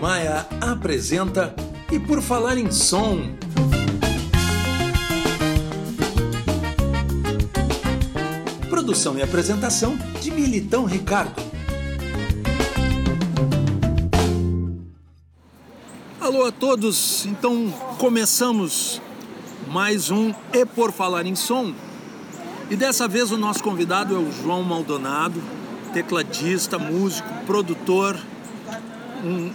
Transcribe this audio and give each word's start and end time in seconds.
Maia 0.00 0.46
apresenta 0.62 1.54
E 1.92 2.00
por 2.00 2.22
Falar 2.22 2.56
em 2.56 2.70
Som. 2.70 3.34
Produção 8.70 9.18
e 9.18 9.22
apresentação 9.22 9.98
de 10.22 10.30
Militão 10.30 10.86
Ricardo. 10.86 11.42
Alô 16.18 16.46
a 16.46 16.52
todos, 16.52 17.26
então 17.26 17.70
começamos 17.98 19.02
mais 19.68 20.10
um 20.10 20.32
E 20.54 20.64
por 20.64 20.92
Falar 20.92 21.26
em 21.26 21.34
Som. 21.34 21.74
E 22.70 22.76
dessa 22.76 23.06
vez 23.06 23.30
o 23.30 23.36
nosso 23.36 23.62
convidado 23.62 24.16
é 24.16 24.18
o 24.18 24.32
João 24.32 24.62
Maldonado, 24.62 25.42
tecladista, 25.92 26.78
músico, 26.78 27.28
produtor, 27.44 28.18
um 29.22 29.52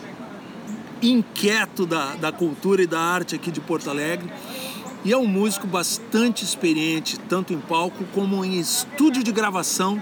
inquieto 1.02 1.86
da, 1.86 2.16
da 2.16 2.32
cultura 2.32 2.82
e 2.82 2.88
da 2.88 3.00
arte 3.00 3.36
aqui 3.36 3.52
de 3.52 3.60
Porto 3.60 3.90
Alegre. 3.90 4.32
E 5.04 5.14
é 5.14 5.18
um 5.18 5.28
músico 5.28 5.68
bastante 5.68 6.44
experiente, 6.44 7.20
tanto 7.30 7.54
em 7.54 7.60
palco 7.60 8.04
como 8.14 8.44
em 8.44 8.60
estúdio 8.60 9.24
de 9.24 9.32
gravação, 9.32 10.02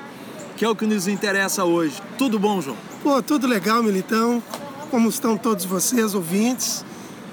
que 0.56 0.64
é 0.64 0.70
o 0.70 0.76
que 0.76 0.86
nos 0.86 1.08
interessa 1.08 1.66
hoje. 1.66 2.02
Tudo 2.18 2.40
bom, 2.40 2.62
João? 2.62 2.78
Pô, 3.02 3.22
tudo 3.22 3.46
legal, 3.46 3.84
Militão. 3.84 4.42
Como 4.90 5.10
estão 5.10 5.38
todos 5.38 5.66
vocês, 5.66 6.14
ouvintes? 6.14 6.86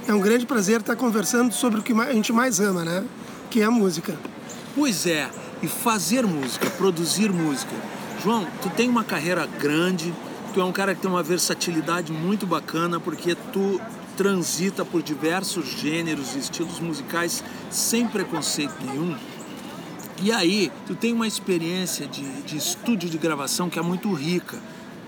É 0.08 0.12
um 0.12 0.20
grande 0.20 0.46
prazer 0.46 0.80
estar 0.80 0.96
conversando 0.96 1.52
sobre 1.52 1.78
o 1.78 1.82
que 1.82 1.92
a 1.92 2.12
gente 2.12 2.32
mais 2.32 2.58
ama, 2.58 2.84
né? 2.84 3.04
Que 3.50 3.60
é 3.60 3.64
a 3.64 3.70
música. 3.70 4.18
Pois 4.74 5.06
é, 5.06 5.30
e 5.62 5.68
fazer 5.68 6.26
música, 6.26 6.68
produzir 6.70 7.32
música. 7.32 7.72
João, 8.22 8.46
tu 8.60 8.70
tem 8.70 8.88
uma 8.88 9.04
carreira 9.04 9.46
grande, 9.46 10.12
tu 10.52 10.60
é 10.60 10.64
um 10.64 10.72
cara 10.72 10.94
que 10.94 11.00
tem 11.00 11.10
uma 11.10 11.22
versatilidade 11.22 12.12
muito 12.12 12.46
bacana, 12.46 12.98
porque 12.98 13.34
tu 13.34 13.80
transita 14.16 14.84
por 14.84 15.02
diversos 15.02 15.66
gêneros 15.66 16.34
e 16.34 16.38
estilos 16.38 16.80
musicais 16.80 17.42
sem 17.70 18.06
preconceito 18.06 18.74
nenhum. 18.84 19.16
E 20.22 20.30
aí, 20.30 20.70
tu 20.86 20.94
tem 20.94 21.14
uma 21.14 21.26
experiência 21.26 22.06
de, 22.06 22.42
de 22.42 22.56
estúdio 22.56 23.08
de 23.08 23.16
gravação 23.16 23.70
que 23.70 23.78
é 23.78 23.82
muito 23.82 24.12
rica. 24.12 24.58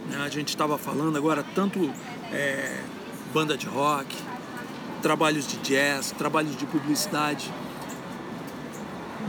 Né? 0.09 0.17
A 0.25 0.29
gente 0.29 0.49
estava 0.49 0.79
falando 0.79 1.17
agora 1.19 1.45
tanto 1.55 1.91
é, 2.33 2.81
banda 3.35 3.57
de 3.57 3.67
rock, 3.67 4.17
trabalhos 5.03 5.47
de 5.47 5.59
jazz, 5.59 6.13
trabalhos 6.13 6.57
de 6.57 6.65
publicidade. 6.65 7.53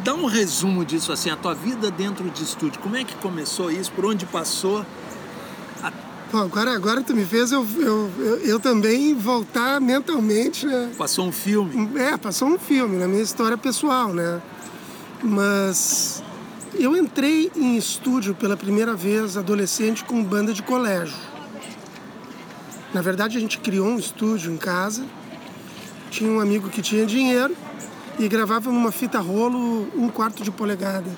Dá 0.03 0.14
um 0.14 0.25
resumo 0.25 0.86
disso, 0.86 1.11
assim, 1.11 1.30
a 1.30 1.36
tua 1.36 1.53
vida 1.53 1.92
dentro 1.92 2.30
de 2.30 2.44
estúdio. 2.44 2.80
Como 2.80 2.95
é 2.95 3.03
que 3.03 3.16
começou 3.16 3.70
isso? 3.70 3.92
Por 3.92 4.05
onde 4.05 4.25
passou? 4.25 4.86
Bom, 6.34 6.42
agora, 6.42 6.73
agora 6.73 7.03
tu 7.03 7.14
me 7.14 7.23
fez 7.23 7.52
eu, 7.52 7.64
eu, 7.78 8.12
eu, 8.17 8.38
eu, 8.38 8.59
também 8.59 9.14
voltar 9.14 9.80
mentalmente, 9.80 10.66
né? 10.66 10.92
Passou 10.98 11.28
um 11.28 11.31
filme? 11.31 11.92
É, 11.95 12.17
passou 12.17 12.48
um 12.48 12.58
filme 12.58 12.98
na 12.98 13.08
minha 13.08 13.22
história 13.22 13.56
pessoal, 13.56 14.12
né? 14.12 14.42
Mas 15.22 16.23
eu 16.73 16.98
entrei 16.98 17.52
em 17.56 17.78
estúdio 17.78 18.34
pela 18.34 18.58
primeira 18.58 18.95
vez 18.95 19.38
adolescente 19.38 20.04
com 20.04 20.23
banda 20.23 20.56
de 20.56 20.64
colégio. 20.64 21.16
Na 22.95 23.04
verdade, 23.04 23.38
a 23.38 23.39
gente 23.39 23.59
criou 23.59 23.86
um 23.86 24.00
estúdio 24.00 24.52
em 24.52 24.58
casa. 24.58 25.06
Tinha 26.09 26.31
um 26.31 26.39
amigo 26.39 26.67
que 26.67 26.81
tinha 26.81 27.06
dinheiro 27.06 27.56
e 28.17 28.28
gravava 28.28 28.72
numa 28.72 28.92
fita 28.92 29.20
rolo 29.20 29.88
um 29.95 30.09
quarto 30.09 30.42
de 30.42 30.50
polegada. 30.50 31.16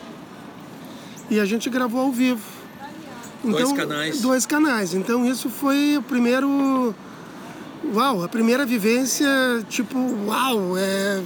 E 1.29 1.39
a 1.39 1.45
gente 1.45 1.69
gravou 1.69 2.01
ao 2.01 2.11
vivo. 2.11 2.54
Então, 3.43 3.51
dois 3.51 3.73
canais. 3.73 4.21
Dois 4.21 4.45
canais. 4.45 4.93
Então 4.93 5.25
isso 5.25 5.49
foi 5.49 5.97
o 5.97 6.01
primeiro. 6.01 6.93
Uau, 7.93 8.23
a 8.23 8.27
primeira 8.27 8.65
vivência, 8.65 9.27
tipo, 9.69 9.97
uau, 10.25 10.77
é. 10.77 11.21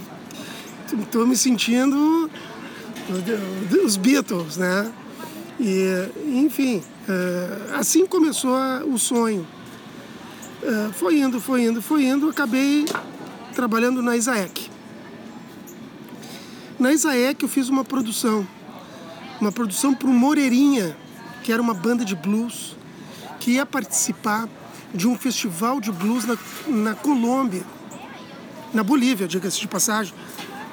Tô 1.10 1.24
me 1.24 1.36
sentindo 1.36 2.28
os 3.84 3.96
Beatles, 3.96 4.56
né? 4.56 4.92
E, 5.58 6.08
enfim, 6.26 6.82
é, 7.08 7.74
assim 7.76 8.06
começou 8.06 8.56
o 8.86 8.98
sonho. 8.98 9.46
É, 10.62 10.92
foi 10.92 11.18
indo, 11.18 11.40
foi 11.40 11.64
indo, 11.64 11.82
foi 11.82 12.04
indo, 12.04 12.28
acabei 12.28 12.84
trabalhando 13.54 14.02
na 14.02 14.16
Isaek. 14.16 14.70
Na 16.78 16.92
Isaek 16.92 17.42
eu 17.42 17.48
fiz 17.48 17.68
uma 17.68 17.84
produção, 17.84 18.46
uma 19.40 19.52
produção 19.52 19.92
para 19.94 20.08
o 20.08 20.12
Moreirinha, 20.12 20.96
que 21.50 21.54
era 21.54 21.60
uma 21.60 21.74
banda 21.74 22.04
de 22.04 22.14
blues 22.14 22.76
que 23.40 23.54
ia 23.54 23.66
participar 23.66 24.48
de 24.94 25.08
um 25.08 25.18
festival 25.18 25.80
de 25.80 25.90
blues 25.90 26.24
na, 26.24 26.38
na 26.68 26.94
Colômbia, 26.94 27.64
na 28.72 28.84
Bolívia, 28.84 29.26
diga-se 29.26 29.58
de 29.58 29.66
passagem, 29.66 30.14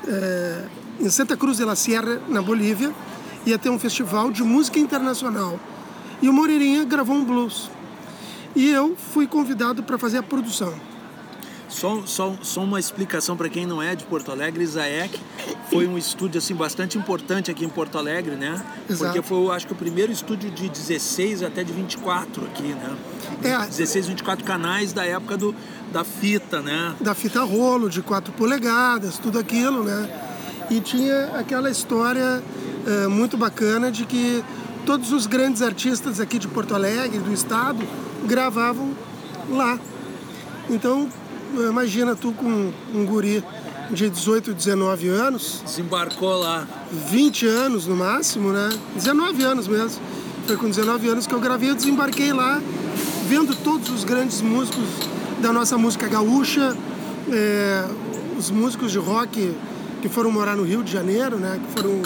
é, 0.08 0.66
em 1.00 1.10
Santa 1.10 1.36
Cruz 1.36 1.58
de 1.58 1.66
la 1.66 1.76
Sierra, 1.76 2.22
na 2.30 2.44
Bolívia, 2.44 2.94
ia 3.44 3.58
ter 3.58 3.72
um 3.72 3.80
festival 3.80 4.30
de 4.32 4.44
música 4.44 4.78
internacional. 4.78 5.60
E 6.22 6.30
o 6.30 6.34
Moreirinha 6.34 6.86
gravou 6.86 7.16
um 7.16 7.26
blues. 7.26 7.72
E 8.56 8.70
eu 8.70 8.96
fui 8.96 9.26
convidado 9.26 9.82
para 9.82 9.98
fazer 9.98 10.20
a 10.20 10.24
produção. 10.24 10.76
Só, 11.78 12.02
só, 12.08 12.34
só 12.42 12.64
uma 12.64 12.80
explicação 12.80 13.38
para 13.38 13.48
quem 13.50 13.68
não 13.68 13.80
é 13.80 13.96
de 13.96 14.04
Porto 14.04 14.32
Alegre, 14.32 14.64
Isaek 14.64 15.20
foi 15.70 15.86
um 15.86 15.96
estúdio 15.96 16.40
assim 16.40 16.56
bastante 16.56 16.98
importante 16.98 17.52
aqui 17.52 17.64
em 17.64 17.70
Porto 17.70 18.00
Alegre, 18.00 18.36
né? 18.36 18.60
Exato. 18.90 19.14
Porque 19.14 19.22
foi, 19.22 19.56
acho 19.56 19.68
que 19.68 19.74
o 19.74 19.76
primeiro 19.76 20.12
estúdio 20.12 20.50
de 20.50 20.70
16 20.70 21.44
até 21.44 21.64
de 21.64 21.72
24 21.72 22.46
aqui, 22.46 22.70
né? 22.70 22.98
É. 23.44 23.66
16, 23.68 24.08
24 24.08 24.44
canais 24.44 24.92
da 24.92 25.06
época 25.06 25.38
do, 25.38 25.54
da 25.94 26.04
fita, 26.04 26.64
né? 26.64 26.96
Da 27.00 27.14
fita 27.14 27.44
rolo, 27.44 27.92
de 27.92 28.02
4 28.02 28.34
polegadas, 28.34 29.20
tudo 29.20 29.38
aquilo, 29.38 29.84
né? 29.84 30.10
E 30.72 30.82
tinha 30.82 31.26
aquela 31.38 31.70
história 31.70 32.42
é, 32.88 33.08
muito 33.08 33.38
bacana 33.38 33.92
de 33.92 34.04
que 34.04 34.44
todos 34.84 35.12
os 35.12 35.28
grandes 35.28 35.62
artistas 35.62 36.20
aqui 36.20 36.40
de 36.40 36.48
Porto 36.48 36.74
Alegre, 36.74 37.20
do 37.20 37.32
estado, 37.32 37.86
gravavam 38.26 38.96
lá. 39.48 39.80
Então, 40.72 41.08
imagina 41.62 42.16
tu 42.16 42.32
com 42.32 42.72
um 42.94 43.06
guri 43.06 43.44
de 43.92 44.10
18, 44.10 44.54
19 44.54 45.08
anos. 45.08 45.62
Desembarcou 45.66 46.38
lá. 46.38 46.68
20 47.10 47.48
anos 47.48 47.88
no 47.88 47.96
máximo, 47.96 48.52
né? 48.52 48.70
19 48.96 49.44
anos 49.44 49.68
mesmo. 49.68 50.02
Foi 50.46 50.56
com 50.58 50.70
19 50.70 51.10
anos 51.10 51.28
que 51.28 51.34
eu 51.34 51.40
gravei, 51.40 51.70
eu 51.70 51.76
desembarquei 51.76 52.32
lá, 52.32 52.62
vendo 53.28 53.54
todos 53.56 53.90
os 53.90 54.06
grandes 54.06 54.42
músicos 54.42 54.86
da 55.42 55.52
nossa 55.52 55.78
música 55.78 56.08
gaúcha, 56.08 56.76
é, 57.30 57.86
os 58.38 58.50
músicos 58.50 58.92
de 58.92 58.98
rock 58.98 59.54
que 60.02 60.08
foram 60.08 60.32
morar 60.32 60.56
no 60.56 60.64
Rio 60.64 60.84
de 60.84 60.92
Janeiro, 60.92 61.38
né? 61.38 61.60
Que 61.66 61.82
foram 61.82 62.02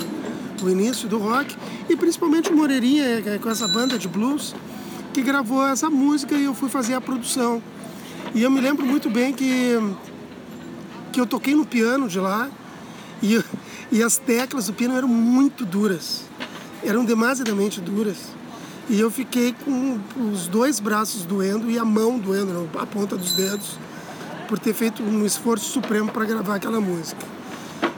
o 0.64 0.70
início 0.70 1.08
do 1.08 1.18
rock. 1.18 1.56
E 1.90 1.96
principalmente 1.96 2.52
o 2.52 2.56
Moreirinha, 2.56 3.22
é, 3.26 3.38
com 3.38 3.50
essa 3.50 3.68
banda 3.68 3.98
de 3.98 4.08
blues, 4.08 4.56
que 5.14 5.22
gravou 5.22 5.66
essa 5.68 5.90
música 5.90 6.36
e 6.36 6.46
eu 6.46 6.54
fui 6.54 6.70
fazer 6.70 6.94
a 6.94 7.02
produção. 7.02 7.62
E 8.34 8.44
eu 8.44 8.50
me 8.50 8.62
lembro 8.62 8.86
muito 8.86 9.10
bem 9.10 9.34
que, 9.34 9.78
que 11.12 11.20
eu 11.20 11.26
toquei 11.26 11.54
no 11.54 11.66
piano 11.66 12.08
de 12.08 12.18
lá 12.18 12.50
e, 13.22 13.44
e 13.92 14.02
as 14.02 14.18
teclas 14.18 14.68
do 14.68 14.74
piano 14.74 14.96
eram 14.96 15.08
muito 15.08 15.66
duras. 15.66 16.24
Eram 16.84 17.04
demasiadamente 17.04 17.82
duras. 17.82 18.18
E 18.90 19.00
eu 19.00 19.12
fiquei 19.12 19.54
com 19.66 20.00
os 20.32 20.48
dois 20.48 20.80
braços 20.80 21.26
doendo 21.26 21.70
e 21.70 21.78
a 21.78 21.84
mão 21.84 22.18
doendo, 22.18 22.70
a 22.80 22.86
ponta 22.86 23.18
dos 23.18 23.34
dedos, 23.34 23.78
por 24.48 24.58
ter 24.58 24.74
feito 24.74 25.04
um 25.04 25.26
esforço 25.26 25.66
supremo 25.66 26.10
para 26.10 26.24
gravar 26.26 26.56
aquela 26.56 26.80
música. 26.80 27.26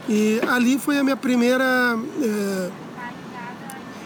E 0.09 0.41
ali 0.47 0.79
foi 0.79 0.97
a 0.97 1.03
minha 1.03 1.15
primeira 1.15 1.97
é, 2.21 2.71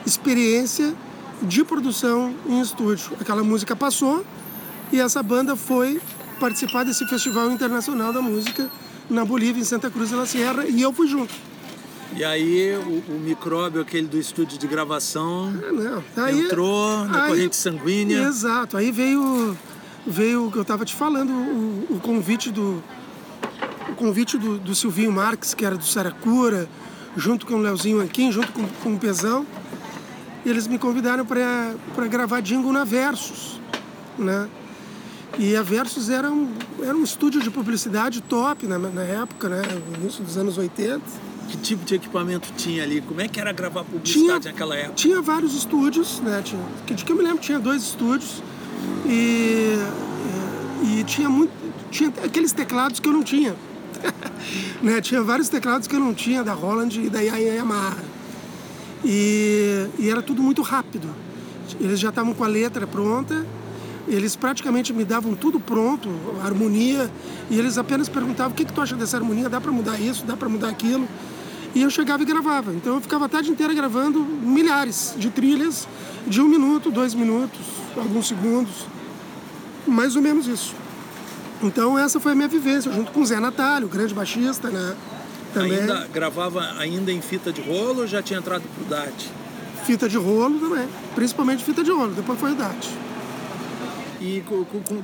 experiência 0.06 0.94
de 1.42 1.64
produção 1.64 2.36
em 2.46 2.60
estúdio. 2.60 3.14
Aquela 3.20 3.44
música 3.44 3.76
passou 3.76 4.26
e 4.92 5.00
essa 5.00 5.22
banda 5.24 5.56
foi 5.56 6.00
participar 6.38 6.84
desse 6.84 7.06
Festival 7.08 7.52
Internacional 7.52 8.14
da 8.14 8.22
Música 8.22 8.70
na 9.10 9.24
Bolívia, 9.24 9.62
em 9.62 9.66
Santa 9.66 9.90
Cruz 9.90 10.10
de 10.10 10.16
la 10.16 10.26
Sierra, 10.26 10.66
e 10.66 10.82
eu 10.82 10.92
fui 10.94 11.08
junto. 11.08 11.34
E 12.16 12.24
aí 12.24 12.76
o, 12.76 13.14
o 13.14 13.20
micróbio, 13.20 13.82
aquele 13.82 14.08
do 14.08 14.18
estúdio 14.18 14.58
de 14.58 14.68
gravação, 14.68 15.54
ah, 16.16 16.24
aí, 16.26 16.46
entrou 16.46 17.06
na 17.06 17.24
aí, 17.24 17.30
corrente 17.30 17.56
sanguínea. 17.56 18.24
Exato, 18.24 18.78
aí 18.78 18.92
veio, 18.92 19.56
veio 20.06 20.48
o 20.48 20.52
que 20.52 20.58
eu 20.58 20.62
estava 20.62 20.86
te 20.86 20.96
falando, 20.96 21.32
o, 21.32 21.96
o, 21.96 22.00
convite 22.00 22.52
do 22.52 22.84
o 23.90 23.96
convite 23.96 24.38
do, 24.38 24.58
do, 24.58 24.74
Silvinho 24.74 25.12
Marques, 25.12 25.54
que 25.54 25.66
era 25.66 25.76
do 25.76 25.86
Saracura, 25.86 26.68
junto 27.16 27.46
com 27.46 27.56
o 27.56 27.60
Leozinho 27.60 28.00
Anquim, 28.02 28.32
junto 28.32 28.52
com, 28.52 28.68
com 28.68 28.94
o 28.94 29.00
Pezão. 29.00 29.46
E 30.46 30.50
eles 30.50 30.68
me 30.68 30.78
convidaram 30.78 31.26
para 31.26 32.08
gravar 32.08 32.42
jingle 32.42 32.72
na 32.72 32.84
Versus, 32.84 33.60
né? 34.18 34.48
E 35.38 35.56
a 35.56 35.62
Versus 35.62 36.10
era 36.10 36.32
um, 36.32 36.52
era 36.82 36.96
um 36.96 37.04
estúdio 37.04 37.42
de 37.42 37.50
publicidade 37.50 38.22
top 38.22 38.66
na, 38.66 38.78
na 38.78 39.04
época, 39.04 39.50
né? 39.50 39.62
No 39.90 40.02
início 40.02 40.24
dos 40.24 40.38
anos 40.38 40.58
80. 40.58 41.02
Que 41.50 41.58
tipo 41.58 41.86
de 41.86 41.96
equipamento 41.96 42.52
tinha 42.58 42.84
ali? 42.84 43.02
Como 43.02 43.22
é 43.22 43.28
que 43.28 43.40
era 43.40 43.52
gravar 43.54 43.84
publicidade 43.84 44.42
tinha, 44.42 44.52
naquela 44.52 44.76
época? 44.76 44.96
Tinha 44.96 45.22
vários 45.22 45.56
estúdios, 45.56 46.20
né? 46.20 46.42
Tinha, 46.44 46.62
de 46.86 47.06
que 47.06 47.12
eu 47.12 47.16
me 47.16 47.24
lembro, 47.24 47.40
tinha 47.40 47.60
dois 47.60 47.84
estúdios. 47.84 48.44
E 49.06 49.78
E 50.84 51.04
tinha 51.04 51.30
muito. 51.30 51.52
Tinha 51.90 52.10
aqueles 52.24 52.52
teclados 52.52 53.00
que 53.00 53.08
eu 53.08 53.14
não 53.14 53.24
tinha. 53.24 53.56
né? 54.82 55.02
Tinha 55.02 55.22
vários 55.22 55.50
teclados 55.50 55.88
que 55.88 55.96
eu 55.96 56.00
não 56.00 56.14
tinha, 56.14 56.44
da 56.44 56.54
Roland 56.54 56.90
e 56.94 57.10
da 57.10 57.22
Yamaha. 57.22 57.98
E, 59.04 59.88
e 59.98 60.10
era 60.10 60.22
tudo 60.22 60.42
muito 60.42 60.62
rápido. 60.62 61.08
Eles 61.80 62.00
já 62.00 62.10
estavam 62.10 62.34
com 62.34 62.44
a 62.44 62.48
letra 62.48 62.86
pronta, 62.88 63.46
eles 64.08 64.36
praticamente 64.36 64.94
me 64.94 65.04
davam 65.04 65.36
tudo 65.36 65.60
pronto, 65.60 66.10
harmonia, 66.44 67.12
e 67.50 67.60
eles 67.60 67.78
apenas 67.78 68.08
perguntavam: 68.08 68.52
o 68.52 68.56
que, 68.56 68.66
que 68.66 68.74
tu 68.74 68.82
acha 68.82 68.96
dessa 68.96 69.18
harmonia? 69.18 69.50
Dá 69.50 69.60
para 69.60 69.72
mudar 69.72 70.00
isso? 70.00 70.26
Dá 70.26 70.38
para 70.38 70.48
mudar 70.48 70.70
aquilo? 70.70 71.08
E 71.76 71.82
eu 71.82 71.90
chegava 71.90 72.24
e 72.24 72.26
gravava. 72.26 72.74
Então 72.74 72.96
eu 72.96 73.02
ficava 73.02 73.26
a 73.26 73.30
tarde 73.30 73.52
inteira 73.52 73.74
gravando 73.74 74.20
milhares 74.20 75.14
de 75.18 75.30
trilhas 75.30 75.88
de 76.26 76.42
um 76.42 76.48
minuto, 76.48 76.90
dois 76.90 77.14
minutos, 77.14 77.60
alguns 77.96 78.28
segundos. 78.28 78.86
Mais 79.86 80.16
ou 80.16 80.22
menos 80.22 80.48
isso. 80.48 80.74
Então 81.62 81.98
essa 81.98 82.20
foi 82.20 82.32
a 82.32 82.36
minha 82.36 82.48
vivência, 82.48 82.92
junto 82.92 83.12
com 83.12 83.22
o 83.22 83.26
Zé 83.26 83.40
Natalio, 83.40 83.88
grande 83.88 84.14
baixista, 84.14 84.70
né? 84.70 84.96
Também. 85.54 85.80
Ainda 85.80 86.08
gravava 86.14 86.62
ainda 86.78 87.12
em 87.12 87.22
fita 87.22 87.52
de 87.52 87.62
rolo 87.62 88.02
ou 88.02 88.08
já 88.08 88.22
tinha 88.22 88.40
entrado 88.40 88.64
pro 88.76 88.86
DAT? 88.86 89.32
Fita 89.86 90.08
de 90.10 90.18
rolo 90.18 90.60
também, 90.60 90.88
principalmente 91.16 91.64
fita 91.64 91.84
de 91.84 91.92
rolo, 91.92 92.14
depois 92.14 92.40
foi 92.40 92.52
o 92.52 92.56
DAT. 92.56 92.90
E 94.20 94.44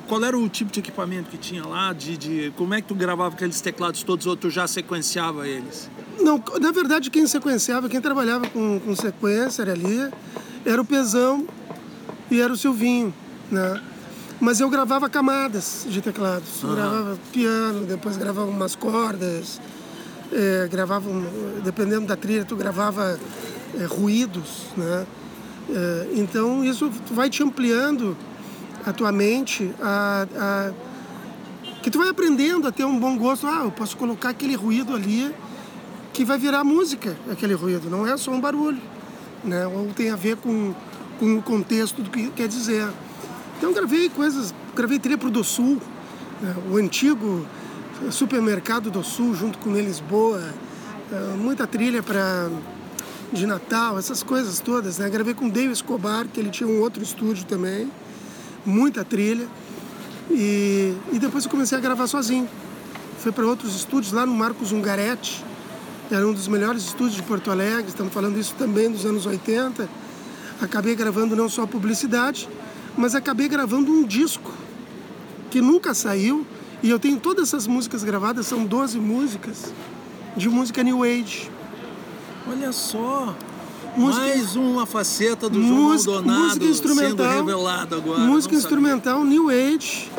qual 0.07 0.23
era 0.23 0.37
o 0.37 0.49
tipo 0.49 0.71
de 0.71 0.79
equipamento 0.79 1.29
que 1.29 1.37
tinha 1.37 1.65
lá? 1.65 1.93
De, 1.93 2.17
de 2.17 2.53
como 2.55 2.73
é 2.73 2.81
que 2.81 2.87
tu 2.87 2.95
gravava 2.95 3.35
aqueles 3.35 3.61
teclados 3.61 4.01
todos 4.01 4.25
ou 4.25 4.35
tu 4.35 4.49
já 4.49 4.67
sequenciava 4.67 5.47
eles? 5.47 5.89
Não, 6.19 6.43
na 6.59 6.71
verdade 6.71 7.11
quem 7.11 7.27
sequenciava, 7.27 7.87
quem 7.87 8.01
trabalhava 8.01 8.47
com, 8.49 8.79
com 8.79 8.95
sequência 8.95 9.63
ali, 9.63 10.09
era 10.65 10.81
o 10.81 10.85
Pezão 10.85 11.47
e 12.31 12.41
era 12.41 12.51
o 12.51 12.57
Silvinho, 12.57 13.13
né? 13.51 13.81
Mas 14.39 14.59
eu 14.59 14.69
gravava 14.69 15.07
camadas 15.07 15.85
de 15.87 16.01
teclados. 16.01 16.63
Uhum. 16.63 16.75
Gravava 16.75 17.19
piano, 17.31 17.85
depois 17.85 18.17
gravava 18.17 18.49
umas 18.49 18.75
cordas, 18.75 19.61
é, 20.31 20.67
gravava, 20.69 21.07
dependendo 21.63 22.07
da 22.07 22.15
trilha, 22.15 22.43
tu 22.43 22.55
gravava 22.55 23.19
é, 23.79 23.85
ruídos, 23.85 24.65
né? 24.75 25.05
É, 25.69 26.07
então 26.15 26.63
isso 26.63 26.89
vai 27.11 27.29
te 27.29 27.43
ampliando 27.43 28.17
a 28.85 28.93
tua 28.93 29.11
mente, 29.11 29.73
a, 29.81 30.27
a, 30.35 30.71
que 31.81 31.89
tu 31.89 31.99
vai 31.99 32.09
aprendendo 32.09 32.67
a 32.67 32.71
ter 32.71 32.85
um 32.85 32.99
bom 32.99 33.17
gosto. 33.17 33.47
Ah, 33.47 33.61
eu 33.63 33.71
posso 33.71 33.97
colocar 33.97 34.29
aquele 34.29 34.55
ruído 34.55 34.93
ali 34.93 35.33
que 36.13 36.23
vai 36.23 36.37
virar 36.37 36.63
música, 36.63 37.17
aquele 37.31 37.53
ruído, 37.53 37.89
não 37.89 38.05
é 38.05 38.15
só 38.17 38.31
um 38.31 38.39
barulho, 38.39 38.81
né? 39.43 39.65
Ou 39.65 39.87
tem 39.95 40.11
a 40.11 40.15
ver 40.15 40.37
com, 40.37 40.73
com 41.19 41.37
o 41.37 41.41
contexto 41.41 42.01
do 42.01 42.09
que 42.09 42.29
quer 42.31 42.47
dizer. 42.47 42.87
Então 43.57 43.73
gravei 43.73 44.09
coisas, 44.09 44.53
gravei 44.75 44.99
trilha 44.99 45.17
para 45.17 45.27
o 45.27 45.31
do 45.31 45.43
Sul, 45.43 45.81
né? 46.41 46.55
o 46.71 46.77
antigo 46.77 47.45
supermercado 48.11 48.91
do 48.91 49.03
Sul 49.03 49.33
junto 49.33 49.57
com 49.57 49.71
Lisboa, 49.71 50.43
é, 51.11 51.35
muita 51.37 51.65
trilha 51.65 52.03
para 52.03 52.49
de 53.31 53.47
Natal, 53.47 53.97
essas 53.97 54.21
coisas 54.21 54.59
todas, 54.59 54.99
né? 54.99 55.09
Gravei 55.09 55.33
com 55.33 55.49
David 55.49 55.73
Escobar, 55.73 56.27
que 56.27 56.39
ele 56.39 56.49
tinha 56.49 56.69
um 56.69 56.79
outro 56.79 57.01
estúdio 57.01 57.45
também, 57.45 57.89
muita 58.65 59.03
trilha. 59.03 59.47
E, 60.29 60.95
e 61.11 61.19
depois 61.19 61.45
eu 61.45 61.51
comecei 61.51 61.77
a 61.77 61.81
gravar 61.81 62.07
sozinho. 62.07 62.47
Fui 63.19 63.31
para 63.31 63.45
outros 63.45 63.75
estúdios 63.75 64.11
lá 64.11 64.25
no 64.25 64.33
Marcos 64.33 64.71
Ungaretti, 64.71 65.43
era 66.11 66.27
um 66.27 66.33
dos 66.33 66.47
melhores 66.47 66.83
estúdios 66.83 67.15
de 67.15 67.23
Porto 67.23 67.49
Alegre, 67.49 67.87
estamos 67.87 68.13
falando 68.13 68.37
isso 68.37 68.53
também 68.55 68.91
dos 68.91 69.05
anos 69.05 69.25
80. 69.25 69.89
Acabei 70.61 70.95
gravando 70.95 71.35
não 71.35 71.49
só 71.49 71.65
publicidade, 71.65 72.47
mas 72.97 73.15
acabei 73.15 73.47
gravando 73.47 73.91
um 73.91 74.03
disco 74.03 74.51
que 75.49 75.61
nunca 75.61 75.93
saiu 75.93 76.45
e 76.83 76.89
eu 76.89 76.99
tenho 76.99 77.17
todas 77.19 77.47
essas 77.47 77.65
músicas 77.65 78.03
gravadas, 78.03 78.45
são 78.45 78.65
12 78.65 78.99
músicas 78.99 79.73
de 80.35 80.49
música 80.49 80.83
New 80.83 81.03
Age. 81.03 81.49
Olha 82.47 82.71
só! 82.71 83.33
Música, 83.95 84.25
Mais 84.25 84.55
uma 84.55 84.85
faceta 84.85 85.47
do 85.47 85.59
música, 85.59 86.11
João 86.11 86.23
Maldonado 86.23 86.45
música 86.45 86.65
instrumental, 86.65 87.31
sendo 87.31 87.45
revelado 87.45 87.95
agora. 87.95 88.19
Música 88.19 88.55
instrumental 88.55 89.23
New 89.23 89.49
Age, 89.49 90.11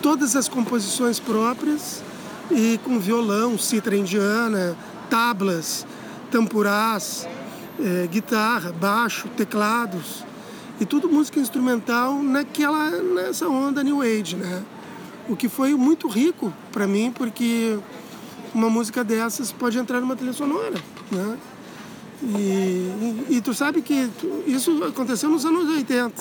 todas 0.00 0.34
as 0.34 0.48
composições 0.48 1.20
próprias 1.20 2.02
e 2.50 2.80
com 2.84 2.98
violão, 2.98 3.58
citra 3.58 3.94
indiana, 3.96 4.74
tablas, 5.10 5.86
tampurás, 6.30 7.28
é, 7.78 8.06
guitarra, 8.06 8.72
baixo, 8.72 9.28
teclados 9.36 10.24
e 10.80 10.86
tudo 10.86 11.08
música 11.08 11.38
instrumental 11.38 12.22
naquela 12.22 12.90
nessa 12.90 13.48
onda 13.48 13.82
new 13.82 14.00
age, 14.00 14.36
né? 14.36 14.62
O 15.28 15.36
que 15.36 15.48
foi 15.48 15.74
muito 15.74 16.08
rico 16.08 16.52
para 16.72 16.86
mim 16.86 17.12
porque 17.14 17.78
uma 18.54 18.70
música 18.70 19.04
dessas 19.04 19.52
pode 19.52 19.76
entrar 19.78 20.00
numa 20.00 20.16
trilha 20.16 20.32
sonora, 20.32 20.76
né? 21.10 21.36
E, 22.22 23.26
e, 23.30 23.40
tu 23.40 23.54
sabe 23.54 23.80
que 23.80 24.10
isso 24.46 24.82
aconteceu 24.84 25.30
nos 25.30 25.44
anos 25.44 25.68
80. 25.68 26.14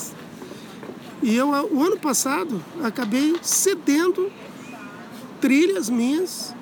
E 1.24 1.36
eu, 1.36 1.50
o 1.50 1.84
ano 1.84 1.98
passado, 1.98 2.64
acabei 2.84 3.36
cedendo 3.42 4.32
trilhas 5.42 5.90
minhas 5.90 6.54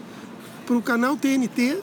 para 0.66 0.78
o 0.78 0.82
canal 0.82 1.18
TNT 1.18 1.82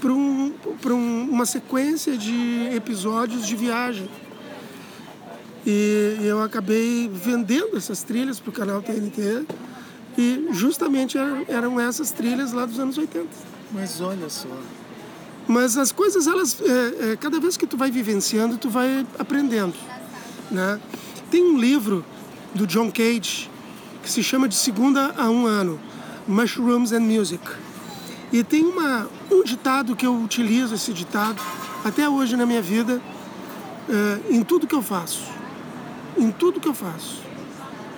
para 0.00 0.12
um, 0.12 0.52
um, 0.86 1.28
uma 1.30 1.46
sequência 1.46 2.16
de 2.16 2.68
episódios 2.74 3.46
de 3.46 3.56
viagem. 3.56 4.08
E 5.66 6.18
eu 6.22 6.42
acabei 6.42 7.10
vendendo 7.12 7.76
essas 7.76 8.02
trilhas 8.02 8.38
para 8.38 8.50
o 8.50 8.52
canal 8.52 8.82
TNT 8.82 9.44
e 10.16 10.48
justamente 10.52 11.18
eram, 11.48 11.80
essas 11.80 12.12
trilhas 12.12 12.52
lá 12.52 12.64
dos 12.64 12.78
anos 12.78 12.96
80. 12.96 13.26
Mas 13.72 14.00
olha 14.00 14.28
só. 14.28 14.48
Mas 15.48 15.76
as 15.76 15.92
coisas, 15.92 16.26
elas, 16.26 16.60
é, 16.60 17.12
é, 17.12 17.16
cada 17.16 17.38
vez 17.38 17.56
que 17.56 17.66
tu 17.66 17.76
vai 17.76 17.90
vivenciando, 17.90 18.58
tu 18.58 18.68
vai 18.68 19.06
aprendendo. 19.18 19.74
Né? 20.50 20.80
Tem 21.30 21.42
um 21.42 21.58
livro 21.58 22.04
do 22.54 22.66
John 22.66 22.90
Cage 22.90 23.50
que 24.02 24.10
se 24.10 24.22
chama 24.22 24.48
De 24.48 24.54
Segunda 24.54 25.14
a 25.16 25.30
Um 25.30 25.46
Ano, 25.46 25.80
Mushrooms 26.26 26.92
and 26.92 27.00
Music. 27.00 27.42
E 28.32 28.42
tem 28.42 28.64
uma, 28.64 29.08
um 29.30 29.44
ditado 29.44 29.94
que 29.94 30.06
eu 30.06 30.16
utilizo, 30.16 30.74
esse 30.74 30.92
ditado, 30.92 31.40
até 31.84 32.08
hoje 32.08 32.36
na 32.36 32.44
minha 32.44 32.62
vida, 32.62 33.00
é, 33.88 34.34
em 34.34 34.42
tudo 34.42 34.66
que 34.66 34.74
eu 34.74 34.82
faço 34.82 35.36
em 36.16 36.30
tudo 36.30 36.60
que 36.60 36.68
eu 36.68 36.74
faço, 36.74 37.20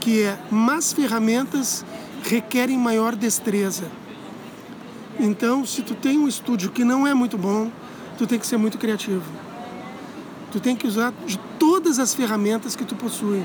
que 0.00 0.23
é 0.23 0.38
más 0.50 0.93
ferramentas 0.93 1.85
requerem 2.25 2.76
maior 2.76 3.14
destreza. 3.14 3.85
Então, 5.20 5.66
se 5.66 5.82
tu 5.82 5.94
tem 5.94 6.16
um 6.16 6.28
estúdio 6.28 6.70
que 6.70 6.84
não 6.84 7.06
é 7.06 7.12
muito 7.12 7.37
bom, 7.37 7.70
tu 8.16 8.26
tem 8.26 8.38
que 8.38 8.46
ser 8.46 8.56
muito 8.56 8.78
criativo. 8.78 9.22
Tu 10.52 10.60
tem 10.60 10.76
que 10.76 10.87
usar 10.87 11.12
de 11.26 11.38
todas 11.58 11.98
as 11.98 12.14
ferramentas 12.14 12.76
que 12.76 12.84
tu 12.84 12.94
possui. 12.94 13.44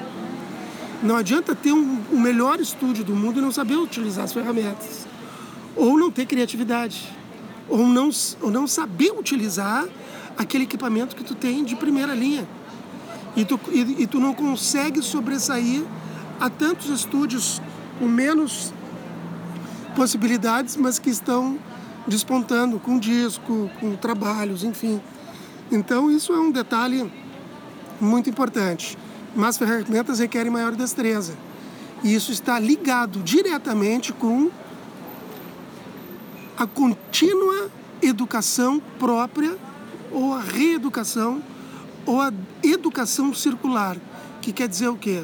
Não 1.01 1.17
adianta 1.17 1.55
ter 1.55 1.73
um, 1.73 1.99
o 2.11 2.19
melhor 2.19 2.59
estúdio 2.59 3.03
do 3.03 3.15
mundo 3.15 3.39
e 3.39 3.41
não 3.41 3.51
saber 3.51 3.75
utilizar 3.75 4.23
as 4.23 4.33
ferramentas. 4.33 5.07
Ou 5.75 5.97
não 5.97 6.11
ter 6.11 6.25
criatividade. 6.25 7.09
Ou 7.67 7.79
não, 7.87 8.09
ou 8.39 8.51
não 8.51 8.67
saber 8.67 9.11
utilizar 9.11 9.85
aquele 10.37 10.63
equipamento 10.65 11.15
que 11.15 11.23
tu 11.23 11.33
tem 11.33 11.63
de 11.63 11.75
primeira 11.75 12.13
linha. 12.13 12.47
E 13.35 13.43
tu, 13.43 13.59
e, 13.71 14.03
e 14.03 14.07
tu 14.07 14.19
não 14.19 14.33
consegue 14.33 15.01
sobressair 15.01 15.83
a 16.39 16.49
tantos 16.49 16.89
estúdios 16.89 17.61
com 17.97 18.07
menos 18.07 18.71
possibilidades, 19.95 20.75
mas 20.75 20.99
que 20.99 21.09
estão 21.09 21.57
despontando 22.07 22.79
com 22.79 22.99
disco, 22.99 23.69
com 23.79 23.95
trabalhos, 23.95 24.63
enfim. 24.63 25.01
Então 25.71 26.11
isso 26.11 26.33
é 26.33 26.39
um 26.39 26.51
detalhe 26.51 27.11
muito 27.99 28.29
importante. 28.29 28.97
Mas 29.35 29.57
ferramentas 29.57 30.19
requerem 30.19 30.51
maior 30.51 30.75
destreza. 30.75 31.35
E 32.03 32.13
isso 32.13 32.31
está 32.31 32.59
ligado 32.59 33.19
diretamente 33.23 34.11
com 34.11 34.51
a 36.57 36.67
contínua 36.67 37.71
educação 38.01 38.81
própria 38.99 39.57
ou 40.11 40.33
a 40.33 40.41
reeducação 40.41 41.41
ou 42.05 42.21
a 42.21 42.31
educação 42.61 43.33
circular, 43.33 43.97
que 44.41 44.51
quer 44.51 44.67
dizer 44.67 44.89
o 44.89 44.97
quê? 44.97 45.23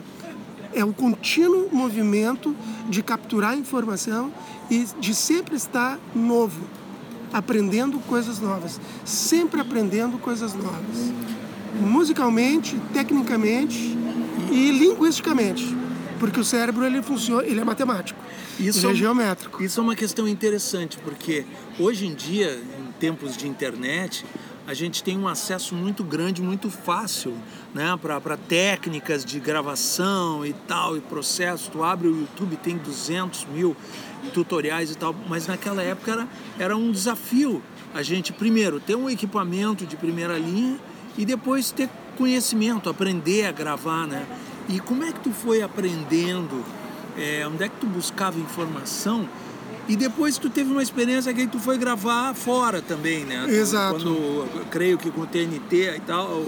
É 0.73 0.83
o 0.83 0.93
contínuo 0.93 1.67
movimento 1.71 2.55
de 2.87 3.03
capturar 3.03 3.57
informação 3.57 4.31
e 4.69 4.87
de 4.99 5.13
sempre 5.13 5.55
estar 5.55 5.99
novo, 6.13 6.61
aprendendo 7.33 7.99
coisas 7.99 8.39
novas, 8.39 8.79
sempre 9.05 9.61
aprendendo 9.61 10.17
coisas 10.17 10.53
novas, 10.53 11.11
musicalmente, 11.79 12.79
tecnicamente 12.93 13.97
e 14.51 14.71
linguisticamente, 14.71 15.75
porque 16.19 16.39
o 16.39 16.43
cérebro 16.43 16.85
ele 16.85 17.01
funciona, 17.01 17.43
ele 17.45 17.59
é 17.59 17.63
matemático, 17.63 18.19
isso 18.59 18.79
ele 18.79 18.87
é, 18.87 18.91
é 18.91 18.95
geométrico. 18.95 19.63
Isso 19.63 19.79
é 19.79 19.83
uma 19.83 19.95
questão 19.95 20.27
interessante, 20.27 20.97
porque 20.99 21.45
hoje 21.79 22.05
em 22.05 22.13
dia, 22.13 22.61
em 22.79 22.91
tempos 22.99 23.37
de 23.37 23.47
internet, 23.47 24.25
a 24.69 24.73
gente 24.75 25.01
tem 25.01 25.17
um 25.17 25.27
acesso 25.27 25.73
muito 25.73 26.03
grande, 26.03 26.43
muito 26.43 26.69
fácil, 26.69 27.33
né, 27.73 27.97
para 27.99 28.37
técnicas 28.37 29.25
de 29.25 29.39
gravação 29.39 30.45
e 30.45 30.53
tal, 30.53 30.95
e 30.95 31.01
processo. 31.01 31.71
Tu 31.71 31.83
abre 31.83 32.07
o 32.07 32.19
YouTube, 32.19 32.55
tem 32.57 32.77
200 32.77 33.45
mil 33.45 33.75
tutoriais 34.31 34.91
e 34.91 34.95
tal, 34.95 35.15
mas 35.27 35.47
naquela 35.47 35.81
época 35.81 36.11
era, 36.11 36.27
era 36.59 36.77
um 36.77 36.91
desafio 36.91 37.63
a 37.95 38.03
gente, 38.03 38.31
primeiro, 38.31 38.79
ter 38.79 38.93
um 38.93 39.09
equipamento 39.09 39.87
de 39.87 39.97
primeira 39.97 40.37
linha 40.37 40.77
e 41.17 41.25
depois 41.25 41.71
ter 41.71 41.89
conhecimento, 42.15 42.91
aprender 42.91 43.47
a 43.47 43.51
gravar, 43.51 44.05
né? 44.05 44.27
E 44.69 44.79
como 44.79 45.03
é 45.03 45.11
que 45.11 45.19
tu 45.19 45.31
foi 45.31 45.63
aprendendo? 45.63 46.63
É, 47.17 47.43
onde 47.47 47.63
é 47.63 47.69
que 47.69 47.77
tu 47.77 47.87
buscava 47.87 48.37
informação? 48.37 49.27
E 49.89 49.95
depois 49.95 50.37
tu 50.37 50.51
teve 50.51 50.71
uma 50.71 50.83
experiência 50.83 51.33
que 51.33 51.47
tu 51.47 51.59
foi 51.59 51.75
gravar 51.75 52.35
fora 52.35 52.79
também, 52.79 53.25
né? 53.25 53.43
Exato. 53.49 53.95
Quando, 53.95 54.47
creio 54.69 54.99
que 54.99 55.09
com 55.09 55.21
o 55.21 55.25
TNT 55.25 55.95
e 55.95 55.99
tal, 56.01 56.45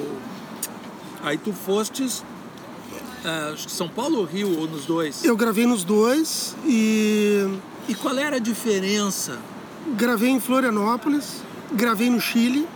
aí 1.24 1.40
tu 1.40 1.52
fostes 1.52 2.20
uh, 2.20 3.58
São 3.58 3.90
Paulo 3.90 4.20
ou 4.20 4.26
Rio, 4.26 4.60
ou 4.60 4.68
nos 4.68 4.86
dois? 4.86 5.26
Eu 5.26 5.36
gravei 5.36 5.66
nos 5.66 5.84
dois 5.84 6.56
e... 6.68 7.48
E 7.90 7.96
qual 7.96 8.16
era 8.16 8.36
a 8.36 8.40
diferença? 8.40 9.40
Gravei 9.98 10.30
em 10.30 10.40
Florianópolis, 10.40 11.42
gravei 11.74 12.12
no 12.12 12.22
Chile, 12.22 12.68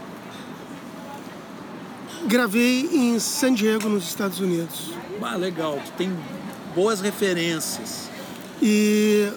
gravei 2.26 2.90
em 2.92 3.20
San 3.20 3.54
Diego, 3.54 3.88
nos 3.88 4.08
Estados 4.08 4.40
Unidos. 4.40 4.94
Ah, 5.22 5.36
legal, 5.36 5.80
tu 5.86 5.92
tem 5.92 6.12
boas 6.74 7.02
referências. 7.02 8.10
E 8.60 9.32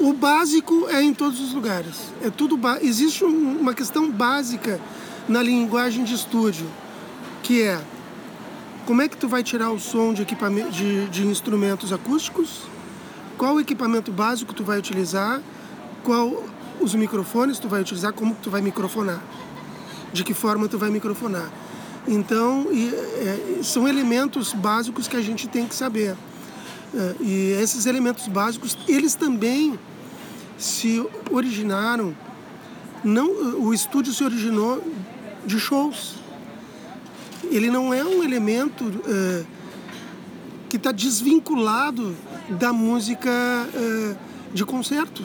o 0.00 0.12
básico 0.14 0.88
é 0.88 1.02
em 1.02 1.12
todos 1.12 1.40
os 1.40 1.52
lugares. 1.52 2.12
É 2.22 2.30
tudo 2.30 2.58
existe 2.80 3.22
uma 3.24 3.74
questão 3.74 4.10
básica 4.10 4.80
na 5.28 5.42
linguagem 5.42 6.02
de 6.04 6.14
estúdio, 6.14 6.66
que 7.42 7.62
é 7.62 7.80
como 8.86 9.02
é 9.02 9.08
que 9.08 9.16
tu 9.16 9.28
vai 9.28 9.42
tirar 9.42 9.70
o 9.70 9.78
som 9.78 10.12
de, 10.12 10.22
equipamento, 10.22 10.70
de, 10.70 11.06
de 11.08 11.26
instrumentos 11.26 11.92
acústicos, 11.92 12.62
qual 13.36 13.60
equipamento 13.60 14.10
básico 14.10 14.54
tu 14.54 14.64
vai 14.64 14.78
utilizar, 14.78 15.40
qual 16.02 16.42
os 16.80 16.94
microfones 16.94 17.58
tu 17.58 17.68
vai 17.68 17.82
utilizar, 17.82 18.12
como 18.12 18.34
tu 18.42 18.50
vai 18.50 18.62
microfonar, 18.62 19.22
de 20.12 20.24
que 20.24 20.32
forma 20.32 20.66
tu 20.66 20.78
vai 20.78 20.90
microfonar. 20.90 21.48
Então, 22.08 22.68
e, 22.72 22.88
é, 22.88 23.60
são 23.62 23.86
elementos 23.86 24.54
básicos 24.54 25.06
que 25.06 25.16
a 25.16 25.20
gente 25.20 25.46
tem 25.46 25.66
que 25.66 25.74
saber. 25.74 26.16
É, 26.94 27.14
e 27.20 27.52
esses 27.60 27.86
elementos 27.86 28.26
básicos, 28.26 28.76
eles 28.88 29.14
também 29.14 29.78
se 30.58 31.04
originaram, 31.30 32.14
não, 33.02 33.60
o 33.62 33.72
estúdio 33.72 34.12
se 34.12 34.22
originou 34.22 34.82
de 35.46 35.58
shows. 35.58 36.16
Ele 37.44 37.70
não 37.70 37.94
é 37.94 38.04
um 38.04 38.22
elemento 38.22 38.84
uh, 38.84 39.46
que 40.68 40.76
está 40.76 40.92
desvinculado 40.92 42.14
da 42.50 42.72
música 42.72 43.30
uh, 43.30 44.16
de 44.52 44.64
concerto, 44.64 45.24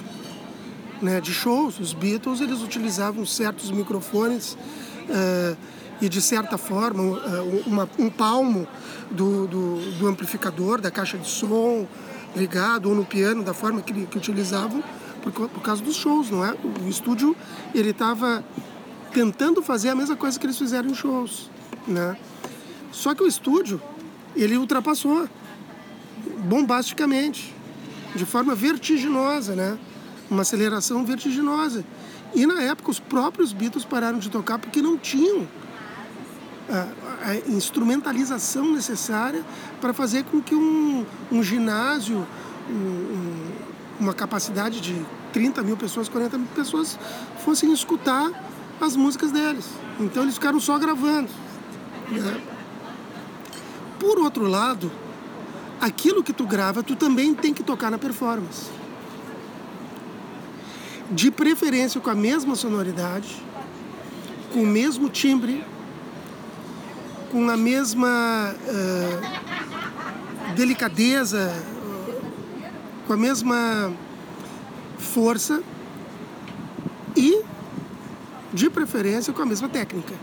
né, 1.02 1.20
de 1.20 1.34
shows. 1.34 1.80
Os 1.80 1.94
Beatles 1.94 2.40
eles 2.40 2.62
utilizavam 2.62 3.26
certos 3.26 3.70
microfones 3.72 4.58
e 6.02 6.10
de 6.10 6.22
certa 6.22 6.58
forma 6.58 7.02
uma, 7.66 7.90
um 7.98 8.10
palmo 8.10 8.68
do, 9.10 9.48
do, 9.48 9.92
do, 9.98 10.08
amplificador, 10.08 10.82
da 10.82 10.92
caixa 10.92 11.18
de 11.18 11.28
som 11.28 11.88
ligado 12.36 12.90
ou 12.90 12.96
no 12.96 13.06
piano 13.06 13.44
da 13.44 13.54
forma 13.54 13.82
que, 13.82 14.06
que 14.06 14.18
utilizavam 14.18 14.84
por, 15.24 15.50
por 15.50 15.62
causa 15.62 15.82
dos 15.82 15.96
shows, 15.96 16.30
não 16.30 16.46
é? 16.46 16.56
O 16.86 16.90
estúdio, 16.90 17.36
ele 17.74 17.92
estava 17.92 18.44
tentando 19.14 19.62
fazer 19.64 19.90
a 19.90 19.96
mesma 19.96 20.16
coisa 20.16 20.38
que 20.38 20.46
eles 20.46 20.58
fizeram 20.58 20.90
em 20.90 20.94
shows, 20.94 21.50
né? 21.88 22.18
Só 22.92 23.16
que 23.16 23.24
o 23.24 23.28
estúdio, 23.28 23.82
ele 24.36 24.58
ultrapassou 24.58 25.28
bombasticamente, 26.46 27.54
de 28.14 28.26
forma 28.26 28.54
vertiginosa, 28.54 29.56
né? 29.56 29.78
Uma 30.30 30.42
aceleração 30.42 31.06
vertiginosa. 31.06 31.84
E 32.34 32.46
na 32.46 32.62
época 32.62 32.92
os 32.92 33.00
próprios 33.00 33.54
Beatles 33.54 33.86
pararam 33.86 34.20
de 34.20 34.30
tocar 34.30 34.60
porque 34.60 34.82
não 34.82 34.98
tinham 34.98 35.48
a, 36.70 37.36
instrumentalização 37.48 38.72
necessária 38.72 39.44
para 39.80 39.94
fazer 39.94 40.24
com 40.26 40.42
que 40.42 40.56
um, 40.56 41.06
um 41.32 41.44
ginásio, 41.44 42.26
um, 42.70 43.52
uma 44.00 44.14
capacidade 44.14 44.82
de 44.82 45.06
30 45.34 45.62
mil 45.64 45.78
pessoas, 45.78 46.10
40 46.10 46.38
mil 46.38 46.48
pessoas 46.56 46.98
fossem 47.44 47.72
escutar 47.72 48.32
as 48.80 48.96
músicas 48.96 49.32
deles. 49.32 49.66
Então 50.00 50.24
eles 50.24 50.36
ficaram 50.36 50.60
só 50.60 50.78
gravando. 50.78 51.30
Né? 52.10 52.42
Por 54.00 54.20
outro 54.20 54.48
lado, 54.48 54.92
aquilo 55.80 56.24
que 56.24 56.34
tu 56.34 56.46
grava, 56.46 56.84
tu 56.84 56.96
também 56.96 57.34
tem 57.34 57.54
que 57.54 57.64
tocar 57.64 57.90
na 57.90 57.98
performance. 57.98 58.70
De 61.12 61.30
preferência 61.30 62.02
com 62.02 62.10
a 62.10 62.16
mesma 62.16 62.56
sonoridade, 62.56 63.44
com 64.52 64.64
o 64.64 64.68
mesmo 64.68 65.10
timbre, 65.10 65.64
com 67.36 67.50
a 67.50 67.58
mesma 67.58 68.56
uh, 68.66 70.56
delicadeza, 70.56 71.54
com 73.06 73.12
a 73.12 73.18
mesma 73.18 73.92
força 74.98 75.62
e, 77.14 77.42
de 78.54 78.70
preferência, 78.70 79.34
com 79.34 79.42
a 79.42 79.46
mesma 79.46 79.68
técnica. 79.68 80.14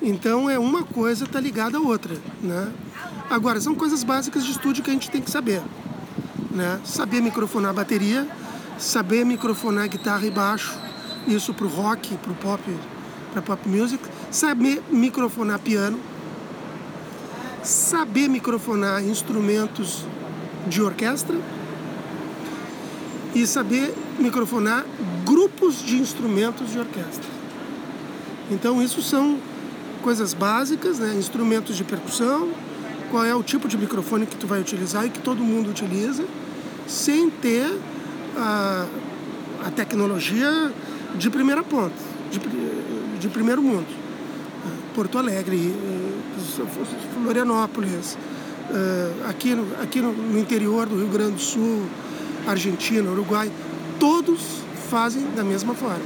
Então 0.00 0.48
é 0.48 0.58
uma 0.58 0.82
coisa 0.82 1.26
tá 1.26 1.38
ligada 1.38 1.76
à 1.76 1.80
outra, 1.82 2.16
né? 2.40 2.72
Agora 3.28 3.60
são 3.60 3.74
coisas 3.74 4.02
básicas 4.02 4.46
de 4.46 4.52
estúdio 4.52 4.82
que 4.82 4.88
a 4.88 4.94
gente 4.94 5.10
tem 5.10 5.20
que 5.20 5.30
saber, 5.30 5.60
né? 6.50 6.80
Saber 6.86 7.20
microfonar 7.20 7.72
a 7.72 7.74
bateria, 7.74 8.26
saber 8.78 9.26
microfonar 9.26 9.90
guitarra 9.90 10.24
e 10.24 10.30
baixo, 10.30 10.72
isso 11.28 11.52
pro 11.52 11.68
rock, 11.68 12.16
pro 12.16 12.32
pop, 12.32 12.62
para 13.34 13.42
pop 13.42 13.68
music, 13.68 14.02
saber 14.32 14.82
microfonar 14.90 15.58
piano, 15.60 16.00
saber 17.62 18.28
microfonar 18.28 19.04
instrumentos 19.04 20.04
de 20.66 20.80
orquestra 20.80 21.36
e 23.34 23.46
saber 23.46 23.94
microfonar 24.18 24.84
grupos 25.24 25.82
de 25.82 25.96
instrumentos 25.96 26.72
de 26.72 26.78
orquestra. 26.78 27.30
Então 28.50 28.82
isso 28.82 29.02
são 29.02 29.38
coisas 30.02 30.34
básicas, 30.34 30.98
né? 30.98 31.14
instrumentos 31.16 31.76
de 31.76 31.84
percussão, 31.84 32.50
qual 33.10 33.24
é 33.24 33.34
o 33.34 33.42
tipo 33.42 33.68
de 33.68 33.76
microfone 33.76 34.26
que 34.26 34.36
tu 34.36 34.46
vai 34.46 34.60
utilizar 34.60 35.06
e 35.06 35.10
que 35.10 35.20
todo 35.20 35.44
mundo 35.44 35.70
utiliza, 35.70 36.24
sem 36.88 37.28
ter 37.28 37.78
a, 38.36 38.86
a 39.66 39.70
tecnologia 39.70 40.72
de 41.14 41.28
primeira 41.28 41.62
ponta, 41.62 41.94
de, 42.30 42.38
de 43.18 43.28
primeiro 43.28 43.62
mundo. 43.62 44.01
Porto 44.94 45.18
Alegre, 45.18 45.56
eh, 45.56 46.22
Florianópolis, 47.14 48.16
eh, 48.70 49.12
aqui, 49.28 49.54
no, 49.54 49.66
aqui 49.82 50.00
no 50.00 50.38
interior 50.38 50.86
do 50.86 50.96
Rio 50.96 51.08
Grande 51.08 51.32
do 51.32 51.40
Sul, 51.40 51.86
Argentina, 52.46 53.10
Uruguai, 53.10 53.50
todos 53.98 54.62
fazem 54.88 55.26
da 55.34 55.42
mesma 55.42 55.74
forma. 55.74 56.04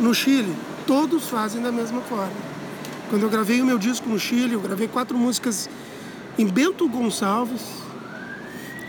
No 0.00 0.14
Chile, 0.14 0.54
todos 0.86 1.28
fazem 1.28 1.62
da 1.62 1.70
mesma 1.70 2.00
forma. 2.00 2.32
Quando 3.10 3.22
eu 3.22 3.28
gravei 3.28 3.60
o 3.60 3.66
meu 3.66 3.78
disco 3.78 4.08
no 4.08 4.18
Chile, 4.18 4.54
eu 4.54 4.60
gravei 4.60 4.88
quatro 4.88 5.18
músicas 5.18 5.68
em 6.38 6.46
Bento 6.46 6.88
Gonçalves 6.88 7.62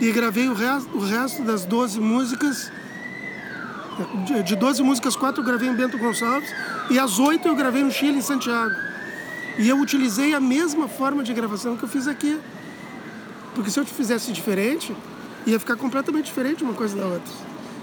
e 0.00 0.10
gravei 0.10 0.48
o 0.48 0.54
resto, 0.54 0.96
o 0.96 1.04
resto 1.04 1.42
das 1.42 1.64
12 1.64 2.00
músicas. 2.00 2.72
De 4.44 4.56
12 4.56 4.82
músicas, 4.82 5.14
quatro 5.14 5.42
eu 5.42 5.46
gravei 5.46 5.68
em 5.68 5.74
Bento 5.74 5.98
Gonçalves 5.98 6.50
e 6.90 6.98
as 6.98 7.18
oito 7.18 7.48
eu 7.48 7.54
gravei 7.54 7.82
no 7.82 7.90
Chile, 7.90 8.18
em 8.18 8.22
Santiago. 8.22 8.74
E 9.58 9.68
eu 9.68 9.78
utilizei 9.78 10.34
a 10.34 10.40
mesma 10.40 10.88
forma 10.88 11.22
de 11.22 11.32
gravação 11.32 11.76
que 11.76 11.82
eu 11.82 11.88
fiz 11.88 12.08
aqui. 12.08 12.38
Porque 13.54 13.70
se 13.70 13.78
eu 13.78 13.84
te 13.84 13.92
fizesse 13.92 14.32
diferente, 14.32 14.94
ia 15.46 15.58
ficar 15.58 15.76
completamente 15.76 16.26
diferente 16.26 16.64
uma 16.64 16.74
coisa 16.74 16.96
da 16.96 17.06
outra. 17.06 17.32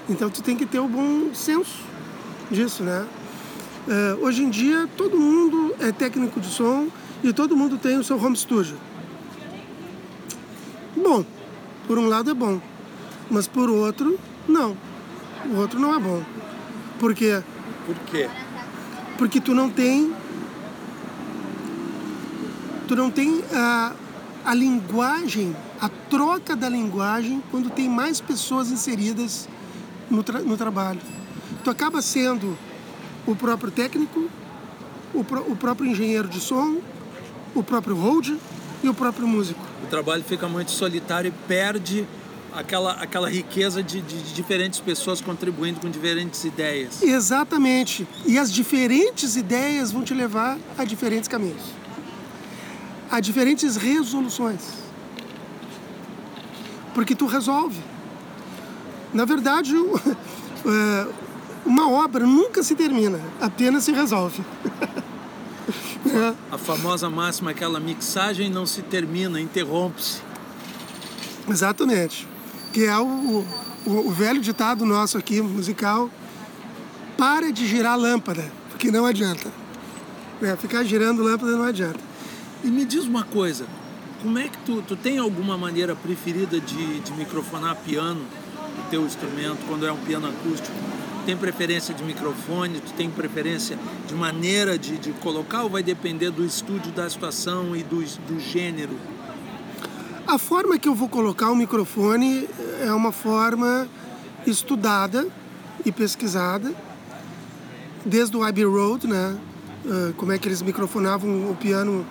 Então 0.10 0.30
tu 0.30 0.42
tem 0.42 0.56
que 0.56 0.66
ter 0.66 0.80
o 0.80 0.88
bom 0.88 1.34
senso 1.34 1.78
disso, 2.50 2.84
né? 2.84 3.06
Uh, 3.88 4.26
hoje 4.26 4.44
em 4.44 4.50
dia 4.50 4.88
todo 4.98 5.18
mundo 5.18 5.76
é 5.80 5.92
técnico 5.92 6.40
de 6.40 6.48
som 6.48 6.88
e 7.24 7.32
todo 7.32 7.56
mundo 7.56 7.78
tem 7.78 7.98
o 7.98 8.04
seu 8.04 8.22
home 8.24 8.36
studio. 8.36 8.78
Bom, 10.96 11.24
por 11.88 11.98
um 11.98 12.08
lado 12.08 12.32
é 12.32 12.34
bom, 12.34 12.60
mas 13.30 13.48
por 13.48 13.70
outro, 13.70 14.20
não. 14.48 14.76
O 15.46 15.56
outro 15.58 15.80
não 15.80 15.96
é 15.96 16.00
bom. 16.00 16.24
Por 17.00 17.14
quê? 17.14 17.42
Por 17.86 17.96
quê? 18.08 18.30
Porque 19.20 19.40
tu 19.40 19.54
não 19.54 19.70
tem. 19.70 20.12
Tu 22.88 22.96
não 22.96 23.12
tem 23.12 23.44
a, 23.54 23.94
a 24.44 24.56
linguagem 24.56 25.56
a 25.82 25.88
troca 25.88 26.56
da 26.56 26.68
linguagem 26.68 27.42
quando 27.50 27.70
tem 27.70 27.88
mais 27.88 28.20
pessoas 28.20 28.70
inseridas 28.70 29.48
no, 30.10 30.22
tra 30.24 30.40
no 30.40 30.58
trabalho. 30.58 31.00
Tu 31.64 31.70
acaba 31.70 32.02
sendo 32.02 32.58
o 33.26 33.36
próprio 33.36 33.72
técnico, 33.72 34.30
o, 35.14 35.20
o 35.20 35.56
próprio 35.56 35.90
engenheiro 35.90 36.28
de 36.28 36.40
som, 36.40 36.80
o 37.56 37.64
próprio 37.64 37.96
hold 37.96 38.36
e 38.84 38.90
o 38.90 38.94
próprio 38.94 39.28
músico. 39.28 39.62
O 39.84 39.88
trabalho 39.88 40.24
fica 40.24 40.48
muito 40.48 40.72
solitário 40.72 41.30
e 41.30 41.48
perde 41.48 42.06
aquela, 42.54 42.94
aquela 42.94 43.30
riqueza 43.30 43.84
de, 43.84 44.02
de, 44.02 44.22
de, 44.22 44.34
diferentes 44.34 44.80
pessoas 44.80 45.22
contribuindo 45.22 45.80
com 45.80 45.90
diferentes 45.90 46.44
ideias. 46.44 47.02
Exatamente. 47.02 48.08
E 48.26 48.38
as 48.38 48.52
diferentes 48.52 49.36
ideias 49.36 49.92
vão 49.92 50.04
te 50.04 50.14
levar 50.14 50.58
a 50.78 50.84
diferentes 50.84 51.28
caminhos, 51.28 51.62
a 53.10 53.20
diferentes 53.20 53.76
resoluções. 53.76 54.62
Porque 56.94 57.16
tu 57.16 57.26
resolve. 57.26 57.80
Na 59.14 59.26
verdade, 59.26 59.74
é, 59.76 61.08
uma 61.66 61.90
obra 61.92 62.26
nunca 62.26 62.64
se 62.64 62.76
termina, 62.76 63.20
apenas 63.40 63.84
se 63.84 63.92
resolve. 63.92 64.42
é. 66.06 66.34
A 66.52 66.58
famosa 66.58 67.10
máxima, 67.10 67.52
aquela 67.52 67.80
mixagem 67.80 68.50
não 68.50 68.66
se 68.66 68.82
termina, 68.82 69.40
interrompe-se. 69.40 70.22
Exatamente 71.48 72.28
que 72.72 72.86
é 72.86 72.98
o, 72.98 73.46
o, 73.86 73.92
o 74.08 74.12
velho 74.12 74.42
ditado 74.42 74.86
nosso 74.86 75.18
aqui, 75.18 75.42
musical, 75.42 76.10
para 77.18 77.52
de 77.52 77.68
girar 77.68 77.98
lâmpada, 77.98 78.50
porque 78.70 78.92
não 78.92 79.06
adianta. 79.06 79.52
É, 80.42 80.56
ficar 80.56 80.84
girando 80.84 81.22
lâmpada 81.22 81.52
não 81.52 81.64
adianta. 81.64 82.00
E 82.64 82.68
me 82.68 82.86
diz 82.86 83.04
uma 83.04 83.24
coisa, 83.24 83.66
como 84.22 84.38
é 84.38 84.48
que 84.48 84.58
tu, 84.60 84.82
tu 84.82 84.96
tem 84.96 85.18
alguma 85.18 85.58
maneira 85.58 85.96
preferida 85.96 86.60
de, 86.60 87.00
de 87.00 87.12
microfonar 87.14 87.76
piano, 87.78 88.22
o 88.78 88.90
teu 88.90 89.06
instrumento, 89.06 89.60
quando 89.68 89.86
é 89.86 89.92
um 89.92 89.98
piano 89.98 90.28
acústico? 90.28 90.76
Tem 91.26 91.36
preferência 91.36 91.94
de 91.94 92.04
microfone, 92.04 92.80
tu 92.80 92.94
tem 92.94 93.10
preferência 93.10 93.78
de 94.08 94.16
maneira 94.16 94.78
de, 94.78 94.98
de 94.98 95.12
colocar 95.14 95.64
ou 95.64 95.70
vai 95.70 95.84
depender 95.84 96.32
do 96.32 96.46
estúdio, 96.46 96.92
da 96.92 97.10
situação 97.10 97.76
e 97.76 97.84
do, 97.84 98.02
do 98.02 98.40
gênero? 98.40 98.98
A 100.30 100.38
forma 100.38 100.78
que 100.78 100.88
eu 100.88 100.94
vou 100.94 101.10
colocar 101.10 101.50
o 101.50 101.56
microfone 101.56 102.48
é 102.82 102.94
uma 102.94 103.12
forma 103.12 103.88
estudada 104.46 105.28
e 105.84 105.92
pesquisada, 105.92 106.72
desde 108.06 108.38
o 108.38 108.44
Abbey 108.44 108.64
Road, 108.64 109.08
né? 109.08 109.36
Uh, 109.84 110.14
como 110.14 110.32
é 110.32 110.38
que 110.38 110.48
eles 110.48 110.62
microfonavam 110.62 111.50
o 111.50 111.56
piano, 111.56 112.06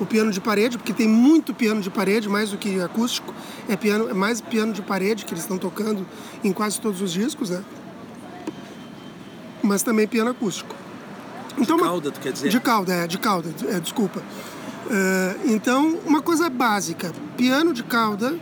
o 0.00 0.06
piano 0.06 0.30
de 0.30 0.40
parede, 0.40 0.78
porque 0.78 0.94
tem 0.94 1.06
muito 1.06 1.52
piano 1.52 1.82
de 1.82 1.90
parede, 1.90 2.26
mais 2.26 2.48
do 2.52 2.56
que 2.56 2.80
acústico, 2.80 3.34
é 3.68 3.76
piano, 3.76 4.08
é 4.08 4.14
mais 4.14 4.40
piano 4.40 4.72
de 4.72 4.80
parede 4.80 5.26
que 5.26 5.34
eles 5.34 5.42
estão 5.44 5.58
tocando 5.58 6.06
em 6.42 6.54
quase 6.54 6.80
todos 6.80 7.02
os 7.02 7.12
discos, 7.12 7.50
né? 7.50 7.62
Mas 9.62 9.82
também 9.82 10.08
piano 10.08 10.30
acústico. 10.30 10.74
Então, 11.58 11.76
de 11.76 11.82
cauda, 11.82 12.10
tu 12.10 12.18
quer 12.18 12.32
dizer? 12.32 12.48
De 12.48 12.60
cauda, 12.60 12.94
é, 12.94 13.06
de 13.06 13.18
cauda, 13.18 13.50
é, 13.68 13.78
desculpa. 13.78 14.22
Uh, 14.92 15.50
então, 15.50 15.98
uma 16.06 16.20
coisa 16.20 16.50
básica: 16.50 17.12
piano 17.34 17.72
de 17.72 17.82
cauda, 17.82 18.38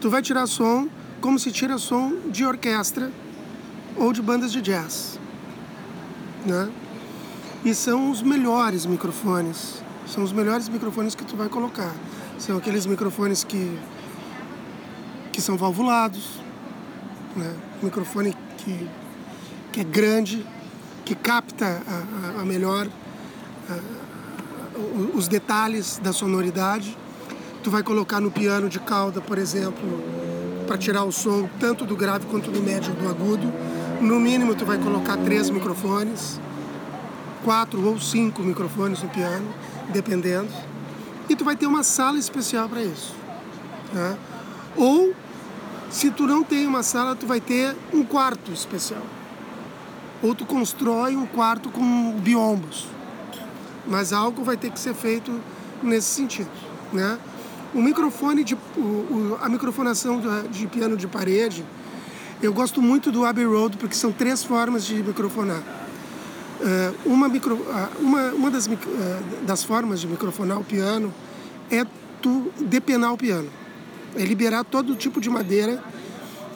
tu 0.00 0.10
vai 0.10 0.20
tirar 0.20 0.48
som 0.48 0.88
como 1.20 1.38
se 1.38 1.52
tira 1.52 1.78
som 1.78 2.16
de 2.28 2.44
orquestra 2.44 3.12
ou 3.96 4.12
de 4.12 4.20
bandas 4.20 4.50
de 4.50 4.60
jazz, 4.60 5.16
né? 6.44 6.68
E 7.64 7.72
são 7.72 8.10
os 8.10 8.20
melhores 8.20 8.84
microfones, 8.84 9.80
são 10.08 10.24
os 10.24 10.32
melhores 10.32 10.68
microfones 10.68 11.14
que 11.14 11.24
tu 11.24 11.36
vai 11.36 11.48
colocar. 11.48 11.94
São 12.36 12.56
aqueles 12.56 12.84
microfones 12.84 13.44
que 13.44 13.78
que 15.30 15.40
são 15.40 15.56
valvulados, 15.56 16.40
né? 17.36 17.54
Microfone 17.80 18.36
que 18.56 18.88
que 19.70 19.80
é 19.82 19.84
grande, 19.84 20.44
que 21.04 21.14
capta 21.14 21.80
a, 21.86 22.38
a, 22.38 22.42
a 22.42 22.44
melhor 22.44 22.88
a, 23.70 23.78
os 25.14 25.28
detalhes 25.28 25.98
da 26.02 26.12
sonoridade. 26.12 26.96
Tu 27.62 27.70
vai 27.70 27.82
colocar 27.82 28.20
no 28.20 28.30
piano 28.30 28.68
de 28.68 28.78
cauda, 28.78 29.20
por 29.20 29.38
exemplo, 29.38 30.02
para 30.66 30.78
tirar 30.78 31.04
o 31.04 31.12
som 31.12 31.48
tanto 31.58 31.84
do 31.84 31.96
grave 31.96 32.26
quanto 32.26 32.50
do 32.50 32.60
médio 32.60 32.92
do 32.94 33.08
agudo. 33.08 33.52
No 34.00 34.20
mínimo, 34.20 34.54
tu 34.54 34.64
vai 34.64 34.78
colocar 34.78 35.16
três 35.16 35.50
microfones, 35.50 36.40
quatro 37.44 37.84
ou 37.84 37.98
cinco 37.98 38.42
microfones 38.42 39.02
no 39.02 39.08
piano, 39.08 39.46
dependendo. 39.92 40.48
E 41.28 41.34
tu 41.34 41.44
vai 41.44 41.56
ter 41.56 41.66
uma 41.66 41.82
sala 41.82 42.18
especial 42.18 42.68
para 42.68 42.82
isso. 42.82 43.14
Né? 43.92 44.16
Ou, 44.76 45.12
se 45.90 46.10
tu 46.10 46.26
não 46.26 46.44
tem 46.44 46.66
uma 46.66 46.82
sala, 46.82 47.16
tu 47.16 47.26
vai 47.26 47.40
ter 47.40 47.74
um 47.92 48.04
quarto 48.04 48.52
especial. 48.52 49.02
Ou 50.22 50.34
tu 50.34 50.46
constrói 50.46 51.16
um 51.16 51.26
quarto 51.26 51.70
com 51.70 52.12
biombos 52.20 52.97
mas 53.88 54.12
algo 54.12 54.44
vai 54.44 54.56
ter 54.56 54.70
que 54.70 54.78
ser 54.78 54.94
feito 54.94 55.32
nesse 55.82 56.08
sentido, 56.08 56.50
né? 56.92 57.18
O 57.74 57.80
microfone 57.82 58.44
de 58.44 58.54
o, 58.54 58.80
o, 58.80 59.38
a 59.40 59.48
microfonação 59.48 60.20
de 60.50 60.66
piano 60.66 60.96
de 60.96 61.06
parede, 61.06 61.64
eu 62.42 62.52
gosto 62.52 62.80
muito 62.80 63.10
do 63.10 63.24
Abbey 63.24 63.44
Road 63.44 63.76
porque 63.76 63.94
são 63.94 64.12
três 64.12 64.44
formas 64.44 64.84
de 64.84 65.02
microfonar. 65.02 65.62
Uh, 66.60 67.12
uma, 67.12 67.28
micro, 67.28 67.54
uh, 67.54 67.88
uma, 68.00 68.22
uma 68.32 68.50
das, 68.50 68.66
uh, 68.66 68.70
das 69.46 69.62
formas 69.62 70.00
de 70.00 70.08
microfonar 70.08 70.58
o 70.58 70.64
piano 70.64 71.12
é 71.70 71.84
tu 72.20 72.50
depenar 72.60 73.12
o 73.12 73.16
piano, 73.16 73.48
é 74.16 74.24
liberar 74.24 74.64
todo 74.64 74.96
tipo 74.96 75.20
de 75.20 75.30
madeira 75.30 75.82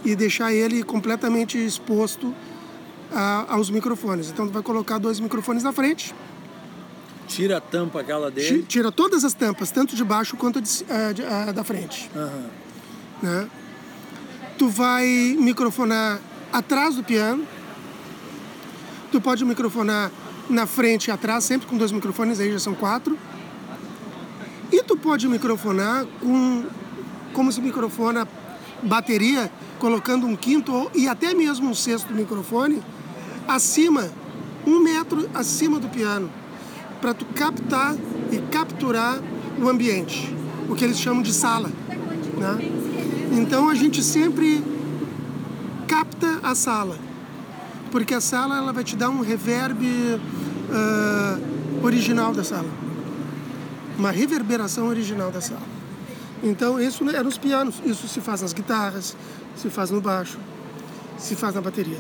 e 0.05 0.17
deixar 0.17 0.53
ele 0.53 0.83
completamente 0.83 1.57
exposto 1.57 2.35
aos 3.47 3.69
microfones. 3.69 4.31
Então 4.31 4.47
tu 4.47 4.53
vai 4.53 4.63
colocar 4.63 4.99
dois 4.99 5.21
microfones 5.21 5.63
na 5.63 5.71
frente 5.71 6.15
Tira 7.33 7.57
a 7.57 7.61
tampa 7.63 8.01
aquela 8.01 8.31
dele? 8.31 8.63
Tira 8.63 8.93
todas 8.93 9.25
as 9.25 9.33
tampas, 9.33 9.71
tanto 9.71 9.97
de 9.97 10.05
baixo 10.05 10.37
quanto 10.37 10.61
de, 10.61 10.83
uh, 10.83 11.15
de, 11.15 11.23
uh, 11.23 11.53
da 11.53 11.65
frente. 11.65 12.11
Uhum. 12.15 12.47
Né? 13.23 13.49
Tu 14.59 14.69
vai 14.69 15.07
microfonar 15.39 16.21
atrás 16.53 16.95
do 16.95 17.03
piano. 17.03 17.47
Tu 19.11 19.19
pode 19.19 19.47
microfonar 19.47 20.11
na 20.51 20.67
frente 20.67 21.07
e 21.07 21.11
atrás, 21.11 21.45
sempre 21.45 21.67
com 21.67 21.79
dois 21.79 21.91
microfones, 21.91 22.39
aí 22.39 22.53
já 22.53 22.59
são 22.59 22.75
quatro. 22.75 23.19
E 24.71 24.83
tu 24.83 24.95
pode 24.95 25.27
microfonar 25.27 26.05
com 26.21 26.67
como 27.33 27.51
se 27.51 27.63
microfona 27.63 28.29
bateria, 28.83 29.51
colocando 29.79 30.27
um 30.27 30.37
quinto 30.37 30.91
e 30.95 31.09
até 31.09 31.33
mesmo 31.33 31.71
um 31.71 31.75
sexto 31.75 32.13
microfone 32.13 32.83
acima, 33.49 34.11
um 34.67 34.81
metro 34.81 35.31
acima 35.33 35.79
do 35.79 35.89
piano 35.89 36.42
para 37.03 37.13
tu 37.13 37.27
captar 37.27 37.97
e 38.31 38.39
capturar 38.51 39.19
o 39.61 39.69
ambiente, 39.69 40.35
o 40.69 40.77
que 40.77 40.85
eles 40.85 40.99
chamam 40.99 41.21
de 41.21 41.35
sala. 41.35 41.69
Né? 42.39 42.73
Então 43.33 43.69
a 43.69 43.75
gente 43.75 44.03
sempre 44.03 44.63
capta 45.89 46.39
a 46.45 46.55
sala, 46.55 46.97
porque 47.91 48.15
a 48.15 48.21
sala 48.21 48.57
ela 48.57 48.73
vai 48.73 48.85
te 48.85 48.95
dar 48.95 49.11
um 49.11 49.21
reverb 49.21 49.85
uh, 49.85 51.85
original 51.85 52.33
da 52.33 52.45
sala, 52.45 52.71
uma 53.99 54.13
reverberação 54.13 54.87
original 54.87 55.33
da 55.33 55.41
sala. 55.41 55.73
Então 56.41 56.81
isso 56.81 57.09
é 57.11 57.23
nos 57.23 57.37
pianos, 57.37 57.83
isso 57.85 58.07
se 58.07 58.21
faz 58.21 58.43
nas 58.43 58.53
guitarras, 58.53 59.17
se 59.57 59.69
faz 59.69 59.91
no 59.91 60.01
baixo, 60.01 60.39
se 61.19 61.35
faz 61.35 61.55
na 61.55 61.61
bateria. 61.61 61.99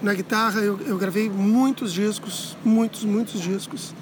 Na 0.00 0.14
guitarra 0.14 0.60
eu, 0.60 0.78
eu 0.86 0.96
gravei 0.96 1.28
muitos 1.28 1.92
discos, 1.92 2.56
muitos, 2.64 3.04
muitos 3.04 3.40
discos, 3.40 3.92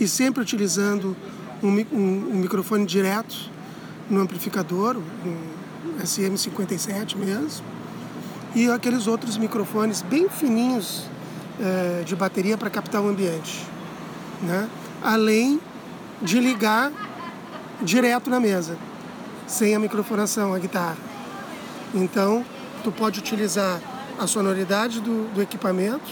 e 0.00 0.08
sempre 0.08 0.42
utilizando 0.42 1.16
um, 1.62 1.68
um, 1.68 2.30
um 2.32 2.38
microfone 2.40 2.84
direto 2.84 3.36
no 4.10 4.20
amplificador, 4.20 4.96
um 4.96 6.02
SM57 6.02 7.16
mesmo, 7.16 7.64
e 8.54 8.68
aqueles 8.68 9.06
outros 9.06 9.36
microfones 9.36 10.02
bem 10.02 10.28
fininhos 10.28 11.04
é, 11.60 12.02
de 12.04 12.16
bateria 12.16 12.58
para 12.58 12.68
captar 12.68 13.00
o 13.00 13.08
ambiente, 13.08 13.64
né? 14.42 14.68
Além 15.02 15.60
de 16.20 16.40
ligar 16.40 16.90
direto 17.80 18.28
na 18.28 18.40
mesa, 18.40 18.76
sem 19.46 19.74
a 19.74 19.78
microfonação, 19.78 20.52
a 20.52 20.58
guitarra. 20.58 20.96
Então, 21.94 22.44
tu 22.82 22.90
pode 22.90 23.20
utilizar 23.20 23.80
a 24.18 24.26
sonoridade 24.26 25.00
do, 25.00 25.32
do 25.34 25.42
equipamento, 25.42 26.10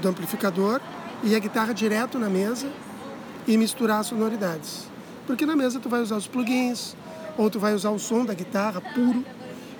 do 0.00 0.08
amplificador 0.08 0.80
e 1.22 1.34
a 1.34 1.38
guitarra 1.38 1.72
direto 1.72 2.18
na 2.18 2.28
mesa 2.28 2.68
e 3.46 3.56
misturar 3.56 4.00
as 4.00 4.06
sonoridades. 4.06 4.86
Porque 5.26 5.46
na 5.46 5.56
mesa 5.56 5.80
tu 5.80 5.88
vai 5.88 6.00
usar 6.00 6.16
os 6.16 6.26
plugins, 6.26 6.94
ou 7.36 7.50
tu 7.50 7.58
vai 7.58 7.74
usar 7.74 7.90
o 7.90 7.98
som 7.98 8.24
da 8.24 8.34
guitarra 8.34 8.80
puro 8.80 9.24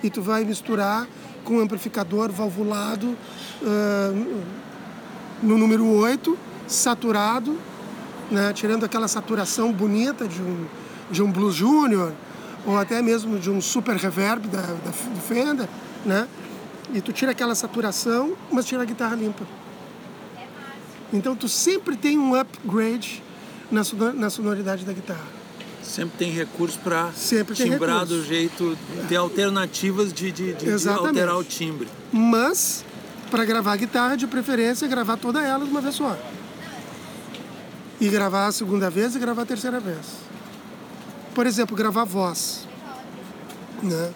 e 0.03 0.09
tu 0.09 0.21
vai 0.21 0.43
misturar 0.43 1.07
com 1.43 1.57
o 1.57 1.61
amplificador 1.61 2.31
valvulado 2.31 3.15
uh, 3.61 4.43
no 5.41 5.57
número 5.57 5.85
8, 5.85 6.37
saturado, 6.67 7.57
né, 8.31 8.51
tirando 8.53 8.83
aquela 8.83 9.07
saturação 9.07 9.71
bonita 9.71 10.27
de 10.27 10.41
um, 10.41 10.65
de 11.11 11.21
um 11.21 11.31
Blues 11.31 11.55
Junior 11.55 12.11
ou 12.65 12.77
até 12.77 13.01
mesmo 13.01 13.37
de 13.37 13.51
um 13.51 13.61
super 13.61 13.95
reverb 13.95 14.47
da, 14.47 14.61
da 14.61 14.91
Fender, 14.91 15.69
né? 16.03 16.27
E 16.93 17.01
tu 17.01 17.11
tira 17.11 17.31
aquela 17.31 17.55
saturação, 17.55 18.35
mas 18.51 18.65
tira 18.65 18.83
a 18.83 18.85
guitarra 18.85 19.15
limpa. 19.15 19.45
Então 21.11 21.35
tu 21.35 21.47
sempre 21.47 21.95
tem 21.95 22.17
um 22.17 22.35
upgrade 22.35 23.23
na, 23.71 23.81
na 24.13 24.29
sonoridade 24.29 24.85
da 24.85 24.93
guitarra. 24.93 25.35
Sempre 25.81 26.17
tem 26.17 26.31
recurso 26.31 26.79
para 26.79 27.11
timbrar 27.53 27.99
recurso. 28.01 28.05
do 28.05 28.23
jeito, 28.23 28.77
ter 29.07 29.15
alternativas 29.17 30.11
de, 30.11 30.31
de, 30.31 30.53
de, 30.53 30.77
de 30.77 30.89
alterar 30.89 31.37
o 31.37 31.43
timbre. 31.43 31.87
Mas, 32.11 32.83
para 33.29 33.45
gravar 33.45 33.75
guitarra, 33.75 34.17
de 34.17 34.25
preferência, 34.25 34.87
gravar 34.87 35.17
toda 35.17 35.41
ela 35.41 35.63
de 35.63 35.69
uma 35.69 35.81
vez 35.81 35.95
só. 35.95 36.17
E 38.01 38.09
gravar 38.09 38.47
a 38.47 38.51
segunda 38.51 38.89
vez 38.89 39.15
e 39.15 39.19
gravar 39.19 39.43
a 39.43 39.45
terceira 39.45 39.79
vez. 39.79 40.25
Por 41.35 41.45
exemplo, 41.45 41.77
gravar 41.77 42.03
voz. 42.03 42.67
Né? 43.83 44.11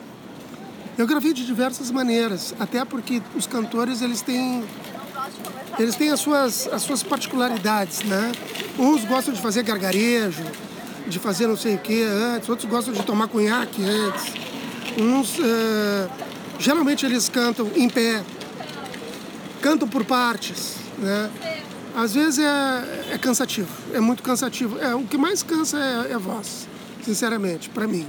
Eu 0.99 1.07
gravei 1.07 1.31
de 1.31 1.45
diversas 1.45 1.89
maneiras, 1.91 2.53
até 2.59 2.83
porque 2.83 3.21
os 3.33 3.47
cantores 3.47 4.01
eles 4.01 4.21
têm 4.21 4.65
eles 5.79 5.95
têm 5.95 6.11
as 6.11 6.19
suas, 6.19 6.67
as 6.67 6.81
suas 6.81 7.01
particularidades, 7.01 8.03
né? 8.03 8.33
Uns 8.77 9.05
gostam 9.05 9.33
de 9.33 9.41
fazer 9.41 9.63
gargarejo, 9.63 10.43
de 11.07 11.17
fazer 11.17 11.47
não 11.47 11.55
sei 11.55 11.75
o 11.75 11.77
que 11.77 12.03
antes, 12.03 12.49
outros 12.49 12.69
gostam 12.69 12.93
de 12.93 13.01
tomar 13.03 13.29
cunhaque 13.29 13.81
antes. 13.81 14.33
Uns, 14.97 15.39
uh, 15.39 16.09
geralmente 16.59 17.05
eles 17.05 17.29
cantam 17.29 17.71
em 17.77 17.89
pé, 17.89 18.21
cantam 19.61 19.87
por 19.87 20.03
partes, 20.03 20.75
né? 20.97 21.31
Às 21.95 22.13
vezes 22.13 22.39
é, 22.39 23.13
é 23.13 23.17
cansativo, 23.17 23.69
é 23.93 24.01
muito 24.01 24.21
cansativo. 24.21 24.77
É, 24.79 24.93
o 24.93 25.05
que 25.05 25.17
mais 25.17 25.43
cansa 25.43 25.77
é, 25.77 26.11
é 26.11 26.15
a 26.15 26.19
voz, 26.19 26.67
sinceramente, 27.05 27.69
para 27.69 27.87
mim. 27.87 28.05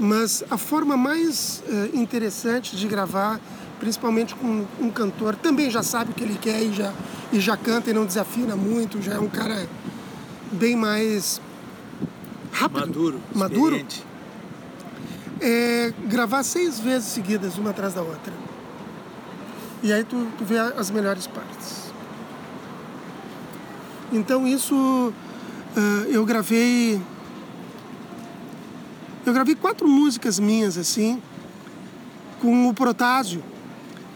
Mas 0.00 0.42
a 0.50 0.56
forma 0.56 0.96
mais 0.96 1.62
uh, 1.68 1.96
interessante 1.96 2.74
de 2.74 2.88
gravar 2.88 3.38
principalmente 3.80 4.34
com 4.34 4.66
um 4.78 4.90
cantor, 4.90 5.34
também 5.34 5.70
já 5.70 5.82
sabe 5.82 6.10
o 6.12 6.14
que 6.14 6.22
ele 6.22 6.38
quer 6.38 6.62
e 6.62 6.72
já, 6.72 6.92
e 7.32 7.40
já 7.40 7.56
canta 7.56 7.90
e 7.90 7.94
não 7.94 8.04
desafina 8.04 8.54
muito, 8.54 9.00
já 9.00 9.14
é 9.14 9.18
um 9.18 9.28
cara 9.28 9.66
bem 10.52 10.76
mais 10.76 11.40
rápido. 12.52 12.80
Maduro. 12.80 13.20
Maduro. 13.34 13.86
É 15.40 15.92
gravar 16.06 16.42
seis 16.42 16.78
vezes 16.78 17.08
seguidas, 17.08 17.56
uma 17.56 17.70
atrás 17.70 17.94
da 17.94 18.02
outra. 18.02 18.32
E 19.82 19.90
aí 19.90 20.04
tu, 20.04 20.28
tu 20.36 20.44
vê 20.44 20.58
as 20.58 20.90
melhores 20.90 21.26
partes. 21.26 21.90
Então 24.12 24.46
isso 24.46 24.74
uh, 24.74 25.80
eu 26.10 26.24
gravei. 26.26 27.00
Eu 29.24 29.34
gravei 29.34 29.54
quatro 29.54 29.86
músicas 29.86 30.38
minhas 30.38 30.78
assim, 30.78 31.20
com 32.40 32.68
o 32.68 32.74
Protásio 32.74 33.42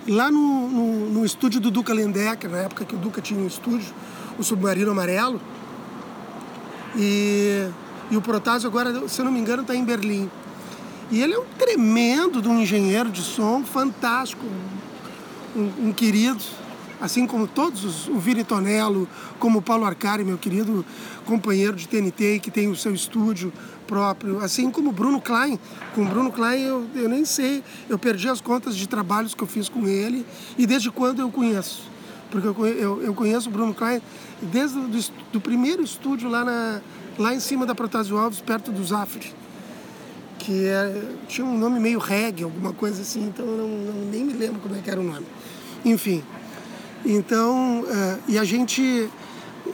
lá 0.08 0.30
no, 0.30 0.68
no, 0.68 1.10
no, 1.10 1.24
estúdio 1.24 1.60
do 1.60 1.70
Duca 1.70 1.92
Lendecker, 1.92 2.50
na 2.50 2.58
época 2.58 2.86
que 2.86 2.94
o 2.94 2.98
Duca 2.98 3.20
tinha 3.20 3.38
um 3.38 3.46
estúdio, 3.46 3.92
o 4.38 4.42
Submarino 4.42 4.90
Amarelo. 4.90 5.40
E, 6.96 7.68
e 8.10 8.16
o 8.16 8.22
Protásio 8.22 8.66
agora, 8.66 9.06
se 9.08 9.20
eu 9.20 9.26
não 9.26 9.32
me 9.32 9.40
engano, 9.40 9.62
está 9.62 9.74
em 9.74 9.84
Berlim. 9.84 10.30
E 11.10 11.20
ele 11.22 11.34
é 11.34 11.38
um 11.38 11.44
tremendo 11.58 12.40
de 12.40 12.48
um 12.48 12.60
engenheiro 12.60 13.10
de 13.10 13.20
som, 13.20 13.62
fantástico, 13.62 14.46
um, 15.54 15.88
um 15.88 15.92
querido 15.92 16.42
assim 17.04 17.26
como 17.26 17.46
todos 17.46 17.84
os, 17.84 18.08
o 18.08 18.18
Vini 18.18 18.42
Tonello, 18.42 19.06
como 19.38 19.58
o 19.58 19.62
Paulo 19.62 19.84
Arcari, 19.84 20.24
meu 20.24 20.38
querido 20.38 20.84
companheiro 21.26 21.76
de 21.76 21.86
TNT, 21.86 22.40
que 22.40 22.50
tem 22.50 22.68
o 22.68 22.74
seu 22.74 22.94
estúdio 22.94 23.52
próprio, 23.86 24.40
assim 24.40 24.70
como 24.70 24.88
o 24.88 24.92
Bruno 24.92 25.20
Klein. 25.20 25.58
Com 25.94 26.02
o 26.02 26.06
Bruno 26.06 26.32
Klein 26.32 26.62
eu, 26.62 26.86
eu 26.94 27.08
nem 27.08 27.26
sei, 27.26 27.62
eu 27.90 27.98
perdi 27.98 28.26
as 28.28 28.40
contas 28.40 28.74
de 28.74 28.88
trabalhos 28.88 29.34
que 29.34 29.42
eu 29.42 29.46
fiz 29.46 29.68
com 29.68 29.86
ele 29.86 30.24
e 30.56 30.66
desde 30.66 30.90
quando 30.90 31.20
eu 31.20 31.30
conheço. 31.30 31.82
Porque 32.30 32.48
eu, 32.48 32.66
eu, 32.66 33.02
eu 33.02 33.14
conheço 33.14 33.50
o 33.50 33.52
Bruno 33.52 33.74
Klein 33.74 34.00
desde 34.40 34.80
do, 34.80 35.12
do 35.34 35.40
primeiro 35.40 35.82
estúdio 35.82 36.30
lá, 36.30 36.42
na, 36.42 36.80
lá 37.18 37.34
em 37.34 37.40
cima 37.40 37.66
da 37.66 37.74
Protásio 37.74 38.16
Alves, 38.16 38.40
perto 38.40 38.72
do 38.72 38.82
Zafre 38.82 39.30
que 40.36 40.66
é, 40.66 41.02
tinha 41.26 41.46
um 41.46 41.56
nome 41.56 41.80
meio 41.80 41.98
reggae, 41.98 42.44
alguma 42.44 42.70
coisa 42.74 43.00
assim, 43.00 43.28
então 43.28 43.46
eu 43.46 43.56
não, 43.56 43.68
não, 43.68 44.10
nem 44.10 44.22
me 44.22 44.34
lembro 44.34 44.60
como 44.60 44.76
é 44.76 44.78
que 44.78 44.90
era 44.90 45.00
o 45.00 45.02
nome. 45.02 45.24
Enfim, 45.82 46.22
então, 47.04 47.82
uh, 47.82 48.18
e 48.26 48.38
a 48.38 48.44
gente, 48.44 49.10
uh, 49.66 49.72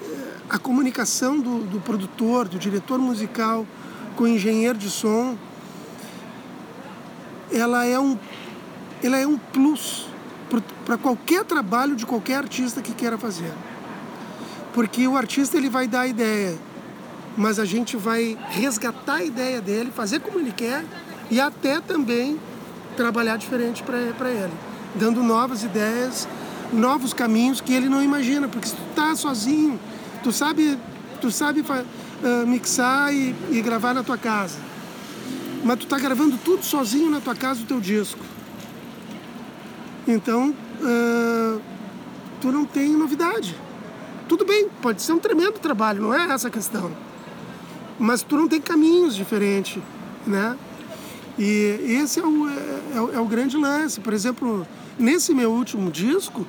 a 0.49 0.59
comunicação 0.59 1.39
do, 1.39 1.61
do, 1.61 1.81
produtor, 1.81 2.49
do 2.49 2.59
diretor 2.59 2.99
musical 2.99 3.65
com 4.17 4.25
o 4.25 4.29
engenheiro 4.29 4.77
de 4.77 4.91
som, 4.91 5.37
ela 7.53 7.85
é 7.87 7.99
um, 7.99 8.19
ela 9.03 9.17
é 9.17 9.27
um 9.27 9.39
plus 9.39 10.09
para 10.85 10.99
qualquer 10.99 11.45
trabalho 11.45 11.95
de 11.95 12.05
qualquer 12.05 12.39
artista 12.39 12.83
que 12.83 12.93
queira 12.93 13.17
fazer. 13.17 13.53
Porque 14.75 15.07
o 15.07 15.17
artista 15.17 15.57
ele 15.57 15.69
vai 15.69 15.87
dar 15.87 16.01
a 16.01 16.07
ideia, 16.09 16.59
mas 17.37 17.61
a 17.61 17.65
gente 17.65 17.97
vai 17.97 18.37
resgatar 18.51 19.17
a 19.17 19.25
ideia 19.25 19.61
dele, 19.61 19.93
fazer 19.95 20.21
como 20.21 20.41
ele 20.41 20.53
quer 20.53 20.85
e 21.31 21.41
até 21.41 21.81
também 21.81 22.41
trabalhar 22.97 23.37
diferente 23.37 23.83
para 23.85 24.31
ele, 24.31 24.53
dando 24.97 25.23
novas 25.23 25.63
ideias 25.63 26.27
novos 26.73 27.13
caminhos 27.13 27.61
que 27.61 27.73
ele 27.73 27.89
não 27.89 28.03
imagina, 28.03 28.49
porque 28.49 28.69
se 28.69 28.75
tu 28.75 28.83
tá 28.95 29.15
sozinho, 29.15 29.79
tu 30.23 30.33
sabe, 30.33 30.79
tu 31.21 31.31
sabe 31.31 31.61
uh, 31.61 32.47
mixar 32.47 33.13
e, 33.13 33.35
e, 33.51 33.61
gravar 33.61 33.95
na 33.95 34.03
tua 34.03 34.19
casa, 34.19 34.59
mas 35.65 35.79
tu 35.79 35.87
tá 35.87 35.99
gravando 35.99 36.39
tudo 36.45 36.65
sozinho 36.65 37.11
na 37.11 37.21
tua 37.21 37.35
casa 37.35 37.63
o 37.63 37.67
teu 37.67 37.81
disco. 37.81 38.21
Então, 40.07 40.51
uh, 40.81 41.61
tu 42.41 42.51
não 42.51 42.65
tem 42.65 42.91
novidade. 42.97 43.57
Tudo 44.29 44.45
bem, 44.45 44.69
pode 44.81 45.03
ser 45.03 45.13
um 45.13 45.19
tremendo 45.19 45.59
trabalho, 45.59 46.03
não 46.03 46.15
é 46.15 46.33
essa 46.33 46.49
a 46.49 46.51
questão. 46.51 46.91
Mas 47.99 48.23
tu 48.23 48.37
não 48.37 48.49
tem 48.49 48.61
caminhos 48.61 49.15
diferentes, 49.15 49.83
né? 50.27 50.57
E 51.39 51.99
esse 52.03 52.21
é 52.21 52.23
o, 52.23 52.49
é, 52.49 52.97
é 52.97 53.01
o, 53.01 53.25
é 53.25 53.29
grande 53.29 53.57
lance. 53.57 54.01
Por 54.01 54.13
exemplo, 54.13 54.67
nesse 55.01 55.35
meu 55.35 55.51
último 55.51 55.91
disco, 55.91 56.47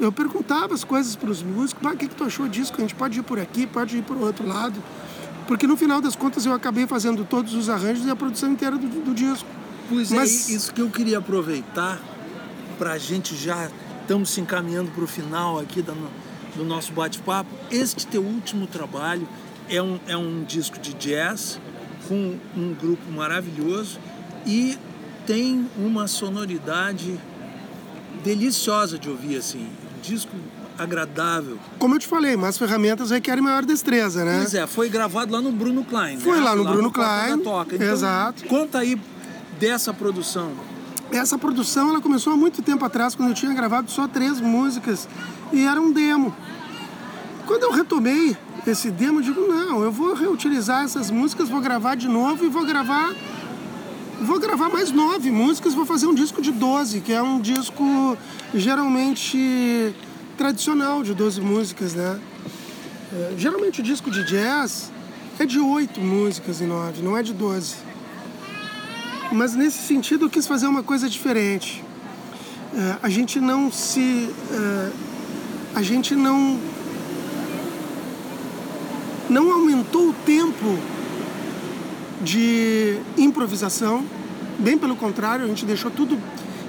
eu 0.00 0.10
perguntava 0.10 0.74
as 0.74 0.84
coisas 0.84 1.16
para 1.16 1.30
os 1.30 1.42
músicos, 1.42 1.88
o 1.88 1.96
que, 1.96 2.08
que 2.08 2.14
tu 2.14 2.24
achou 2.24 2.48
disso? 2.48 2.72
A 2.76 2.80
gente 2.80 2.94
pode 2.94 3.18
ir 3.18 3.22
por 3.22 3.38
aqui, 3.38 3.66
pode 3.66 3.96
ir 3.96 4.02
por 4.02 4.16
outro 4.16 4.46
lado. 4.46 4.82
Porque 5.46 5.66
no 5.66 5.76
final 5.76 6.00
das 6.00 6.16
contas 6.16 6.44
eu 6.44 6.52
acabei 6.52 6.86
fazendo 6.86 7.24
todos 7.24 7.54
os 7.54 7.68
arranjos 7.68 8.04
e 8.04 8.10
a 8.10 8.16
produção 8.16 8.50
inteira 8.50 8.76
do, 8.76 8.88
do 8.88 9.14
disco. 9.14 9.48
Pois 9.88 10.10
é, 10.10 10.16
Mas... 10.16 10.50
é, 10.50 10.52
isso 10.52 10.74
que 10.74 10.80
eu 10.80 10.90
queria 10.90 11.18
aproveitar 11.18 12.00
para 12.78 12.92
a 12.92 12.98
gente 12.98 13.36
já 13.36 13.70
estamos 14.02 14.30
se 14.30 14.40
encaminhando 14.40 14.90
para 14.90 15.04
o 15.04 15.06
final 15.06 15.58
aqui 15.58 15.82
do, 15.82 15.94
do 16.56 16.64
nosso 16.64 16.92
bate-papo. 16.92 17.50
Este 17.70 18.06
teu 18.06 18.22
último 18.22 18.66
trabalho 18.66 19.26
é 19.68 19.80
um, 19.80 19.98
é 20.06 20.16
um 20.16 20.44
disco 20.44 20.78
de 20.78 20.92
jazz 20.94 21.60
com 22.08 22.38
um 22.56 22.74
grupo 22.74 23.10
maravilhoso 23.10 23.98
e 24.44 24.76
tem 25.26 25.68
uma 25.76 26.06
sonoridade 26.06 27.18
deliciosa 28.22 28.98
de 28.98 29.08
ouvir 29.08 29.36
assim 29.36 29.68
disco 30.02 30.30
agradável. 30.78 31.58
Como 31.78 31.94
eu 31.94 31.98
te 31.98 32.06
falei, 32.06 32.36
mas 32.36 32.58
ferramentas 32.58 33.10
requerem 33.10 33.42
maior 33.42 33.64
destreza, 33.64 34.24
né? 34.24 34.38
Pois 34.40 34.54
é, 34.54 34.66
foi 34.66 34.88
gravado 34.88 35.32
lá 35.32 35.40
no 35.40 35.50
Bruno 35.50 35.84
Klein. 35.84 36.18
Foi 36.18 36.36
né? 36.36 36.44
lá 36.44 36.54
no 36.54 36.62
lá 36.62 36.70
Bruno 36.70 36.88
no 36.88 36.92
Klein. 36.92 37.38
Toca. 37.38 37.74
Então, 37.74 37.88
Exato. 37.88 38.44
Conta 38.44 38.78
aí 38.78 39.00
dessa 39.58 39.92
produção. 39.92 40.52
Essa 41.10 41.38
produção 41.38 41.90
ela 41.90 42.00
começou 42.00 42.32
há 42.32 42.36
muito 42.36 42.62
tempo 42.62 42.84
atrás, 42.84 43.14
quando 43.14 43.30
eu 43.30 43.34
tinha 43.34 43.52
gravado 43.54 43.90
só 43.90 44.06
três 44.06 44.40
músicas 44.40 45.08
e 45.52 45.64
era 45.64 45.80
um 45.80 45.92
demo. 45.92 46.34
Quando 47.46 47.62
eu 47.62 47.70
retomei 47.70 48.36
esse 48.66 48.90
demo, 48.90 49.20
eu 49.20 49.22
digo, 49.22 49.40
não, 49.42 49.82
eu 49.82 49.92
vou 49.92 50.14
reutilizar 50.14 50.84
essas 50.84 51.10
músicas, 51.10 51.48
vou 51.48 51.60
gravar 51.60 51.94
de 51.94 52.08
novo 52.08 52.44
e 52.44 52.48
vou 52.48 52.66
gravar 52.66 53.14
vou 54.20 54.38
gravar 54.38 54.68
mais 54.68 54.90
nove 54.90 55.30
músicas, 55.30 55.74
vou 55.74 55.84
fazer 55.84 56.06
um 56.06 56.14
disco 56.14 56.40
de 56.40 56.50
12, 56.50 57.00
que 57.00 57.12
é 57.12 57.22
um 57.22 57.40
disco 57.40 58.16
geralmente 58.54 59.94
tradicional 60.36 61.02
de 61.02 61.14
12 61.14 61.40
músicas, 61.40 61.94
né? 61.94 62.18
É, 63.12 63.34
geralmente 63.36 63.80
o 63.80 63.82
disco 63.82 64.10
de 64.10 64.24
jazz 64.24 64.90
é 65.38 65.44
de 65.44 65.58
oito 65.58 66.00
músicas 66.00 66.60
e 66.60 66.64
nove, 66.64 67.02
não 67.02 67.16
é 67.16 67.22
de 67.22 67.32
12. 67.32 67.76
Mas 69.32 69.54
nesse 69.54 69.78
sentido 69.78 70.26
eu 70.26 70.30
quis 70.30 70.46
fazer 70.46 70.66
uma 70.66 70.82
coisa 70.82 71.08
diferente. 71.08 71.84
É, 72.74 72.96
a 73.02 73.08
gente 73.08 73.40
não 73.40 73.70
se. 73.70 74.30
É, 74.50 74.90
a 75.74 75.82
gente 75.82 76.14
não. 76.14 76.58
Não 79.28 79.50
aumentou 79.52 80.10
o 80.10 80.14
tempo 80.24 80.78
de 82.20 82.98
improvisação, 83.16 84.04
bem 84.58 84.78
pelo 84.78 84.96
contrário, 84.96 85.44
a 85.44 85.48
gente 85.48 85.64
deixou 85.64 85.90
tudo 85.90 86.18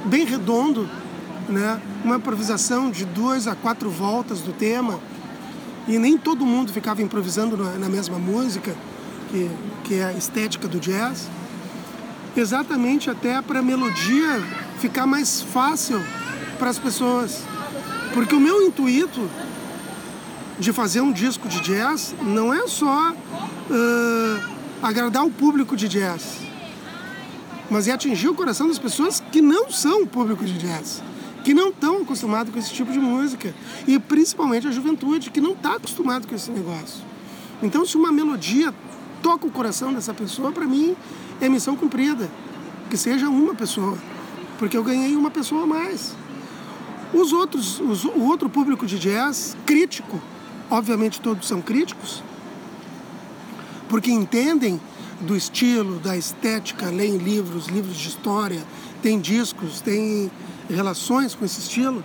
bem 0.05 0.25
redondo, 0.25 0.89
né? 1.47 1.81
uma 2.03 2.17
improvisação 2.17 2.89
de 2.91 3.05
duas 3.05 3.47
a 3.47 3.55
quatro 3.55 3.89
voltas 3.89 4.41
do 4.41 4.51
tema, 4.51 4.99
e 5.87 5.97
nem 5.97 6.17
todo 6.17 6.45
mundo 6.45 6.73
ficava 6.73 7.01
improvisando 7.01 7.55
na, 7.57 7.87
mesma 7.87 8.19
música, 8.19 8.75
que, 9.29 9.49
que 9.85 9.95
é 9.95 10.05
a 10.05 10.13
estética 10.13 10.67
do 10.67 10.79
jazz, 10.79 11.29
exatamente 12.35 13.09
até 13.09 13.41
para 13.41 13.59
a 13.59 13.61
melodia 13.61 14.41
ficar 14.79 15.07
mais 15.07 15.41
fácil 15.41 16.01
para 16.59 16.69
as 16.69 16.77
pessoas. 16.77 17.41
Porque 18.13 18.35
o 18.35 18.39
meu 18.39 18.61
intuito 18.61 19.29
de 20.59 20.73
fazer 20.73 21.01
um 21.01 21.11
disco 21.11 21.47
de 21.47 21.61
jazz 21.61 22.15
não 22.21 22.53
é 22.53 22.67
só 22.67 23.11
uh, 23.11 24.56
agradar 24.81 25.25
o 25.25 25.31
público 25.31 25.75
de 25.75 25.87
jazz, 25.87 26.37
mas 27.69 27.87
é 27.87 27.91
atingir 27.91 28.29
o 28.29 28.35
coração 28.35 28.67
das 28.67 28.79
pessoas 28.79 29.19
que 29.31 29.41
não 29.41 29.71
são 29.71 30.03
o 30.03 30.07
público 30.07 30.45
de 30.45 30.57
jazz, 30.57 31.01
que 31.43 31.53
não 31.53 31.69
estão 31.69 32.01
acostumados 32.01 32.53
com 32.53 32.59
esse 32.59 32.71
tipo 32.71 32.91
de 32.91 32.99
música 32.99 33.53
e 33.87 33.97
principalmente 33.97 34.67
a 34.67 34.71
juventude 34.71 35.31
que 35.31 35.41
não 35.41 35.53
está 35.53 35.75
acostumado 35.75 36.27
com 36.27 36.35
esse 36.35 36.51
negócio. 36.51 37.03
Então, 37.61 37.85
se 37.85 37.97
uma 37.97 38.11
melodia 38.11 38.73
toca 39.21 39.47
o 39.47 39.51
coração 39.51 39.91
dessa 39.91 40.13
pessoa, 40.13 40.51
para 40.51 40.65
mim 40.65 40.95
é 41.41 41.49
missão 41.49 41.75
cumprida, 41.75 42.29
que 42.89 42.97
seja 42.97 43.29
uma 43.29 43.55
pessoa, 43.55 43.97
porque 44.59 44.77
eu 44.77 44.83
ganhei 44.83 45.15
uma 45.15 45.31
pessoa 45.31 45.63
a 45.63 45.67
mais. 45.67 46.15
Os 47.13 47.33
outros, 47.33 47.79
os, 47.79 48.03
o 48.03 48.21
outro 48.21 48.49
público 48.49 48.85
de 48.85 48.99
jazz 48.99 49.57
crítico, 49.65 50.21
obviamente 50.69 51.19
todos 51.19 51.47
são 51.47 51.61
críticos, 51.61 52.21
porque 53.89 54.11
entendem 54.11 54.79
do 55.21 55.35
estilo, 55.35 55.99
da 55.99 56.15
estética, 56.15 56.89
leem 56.89 57.17
livros, 57.17 57.67
livros 57.67 57.97
de 57.97 58.09
história, 58.09 58.63
tem 59.01 59.19
discos, 59.19 59.81
tem 59.81 60.31
relações 60.69 61.33
com 61.33 61.45
esse 61.45 61.59
estilo, 61.59 62.03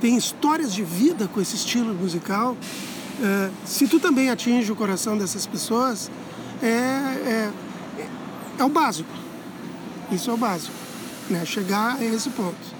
tem 0.00 0.16
histórias 0.16 0.72
de 0.72 0.82
vida 0.82 1.28
com 1.28 1.40
esse 1.40 1.56
estilo 1.56 1.94
musical. 1.94 2.56
É, 3.22 3.50
se 3.64 3.86
tu 3.86 3.98
também 3.98 4.30
atinge 4.30 4.70
o 4.70 4.76
coração 4.76 5.16
dessas 5.16 5.46
pessoas, 5.46 6.10
é, 6.62 6.66
é, 6.66 7.50
é 8.58 8.64
o 8.64 8.68
básico. 8.68 9.10
Isso 10.10 10.30
é 10.30 10.34
o 10.34 10.36
básico, 10.36 10.74
né? 11.28 11.44
chegar 11.44 11.96
a 11.96 12.04
esse 12.04 12.30
ponto. 12.30 12.76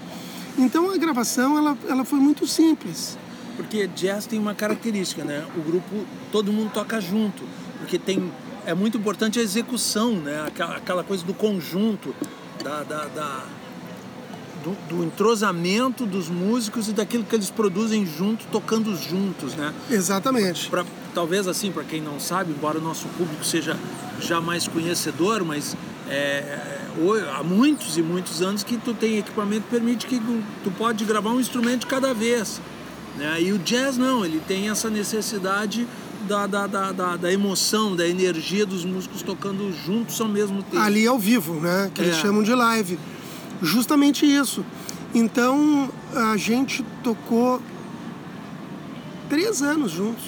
Então 0.58 0.90
a 0.90 0.96
gravação 0.96 1.58
ela, 1.58 1.76
ela 1.88 2.04
foi 2.04 2.18
muito 2.18 2.46
simples. 2.46 3.18
Porque 3.56 3.86
jazz 3.88 4.26
tem 4.26 4.38
uma 4.38 4.54
característica, 4.54 5.24
né? 5.24 5.44
O 5.56 5.62
grupo, 5.62 6.04
todo 6.30 6.52
mundo 6.52 6.70
toca 6.72 7.00
junto, 7.00 7.42
porque 7.78 7.98
tem 7.98 8.32
é 8.66 8.74
muito 8.74 8.98
importante 8.98 9.38
a 9.38 9.42
execução, 9.42 10.14
né? 10.14 10.44
Aquela, 10.44 10.76
aquela 10.76 11.04
coisa 11.04 11.24
do 11.24 11.32
conjunto, 11.32 12.12
da, 12.62 12.82
da, 12.82 13.04
da 13.04 13.44
do, 14.64 14.96
do, 14.96 15.04
entrosamento 15.04 16.04
dos 16.04 16.28
músicos 16.28 16.88
e 16.88 16.92
daquilo 16.92 17.22
que 17.22 17.36
eles 17.36 17.48
produzem 17.48 18.04
junto, 18.04 18.44
tocando 18.46 18.96
juntos, 18.96 19.54
né? 19.54 19.72
Exatamente. 19.88 20.68
Pra, 20.68 20.84
talvez 21.14 21.46
assim, 21.46 21.70
para 21.70 21.84
quem 21.84 22.00
não 22.00 22.18
sabe, 22.18 22.50
embora 22.50 22.78
o 22.78 22.82
nosso 22.82 23.06
público 23.16 23.44
seja 23.44 23.76
já 24.20 24.40
mais 24.40 24.66
conhecedor, 24.66 25.44
mas 25.44 25.76
é, 26.08 26.58
há 27.36 27.42
muitos 27.44 27.96
e 27.96 28.02
muitos 28.02 28.42
anos 28.42 28.64
que 28.64 28.76
tu 28.76 28.92
tem 28.92 29.18
equipamento 29.18 29.62
que 29.62 29.70
permite 29.70 30.06
que 30.06 30.20
tu, 30.64 30.70
pode 30.72 31.04
gravar 31.04 31.30
um 31.30 31.40
instrumento 31.40 31.80
de 31.80 31.86
cada 31.86 32.12
vez. 32.12 32.60
Né? 33.16 33.42
E 33.42 33.52
o 33.52 33.58
jazz 33.58 33.96
não, 33.96 34.24
ele 34.24 34.42
tem 34.46 34.68
essa 34.68 34.90
necessidade 34.90 35.86
da, 36.26 36.46
da, 36.46 36.66
da, 36.66 37.16
da, 37.16 37.32
emoção, 37.32 37.96
da 37.96 38.06
energia 38.06 38.66
dos 38.66 38.84
músicos 38.84 39.22
tocando 39.22 39.72
juntos 39.72 40.20
ao 40.20 40.28
mesmo 40.28 40.62
tempo. 40.62 40.78
Ali 40.78 41.06
ao 41.06 41.18
vivo, 41.18 41.54
né? 41.60 41.90
Que 41.94 42.02
é. 42.02 42.04
eles 42.04 42.16
chamam 42.16 42.42
de 42.42 42.54
live. 42.54 42.98
Justamente 43.62 44.26
isso. 44.26 44.64
Então 45.14 45.90
a 46.14 46.36
gente 46.36 46.84
tocou 47.02 47.62
três 49.28 49.62
anos 49.62 49.92
juntos. 49.92 50.24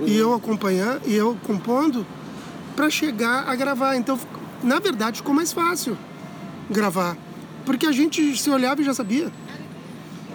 Uhum. 0.00 0.08
E 0.08 0.16
eu 0.16 0.34
acompanhando, 0.34 1.02
e 1.06 1.14
eu 1.14 1.36
compondo 1.46 2.06
para 2.74 2.90
chegar 2.90 3.48
a 3.48 3.54
gravar. 3.54 3.96
Então, 3.96 4.18
na 4.62 4.80
verdade, 4.80 5.18
ficou 5.18 5.34
mais 5.34 5.52
fácil 5.52 5.96
gravar. 6.70 7.16
Porque 7.64 7.86
a 7.86 7.92
gente 7.92 8.36
se 8.36 8.50
olhava 8.50 8.80
e 8.80 8.84
já 8.84 8.92
sabia 8.92 9.30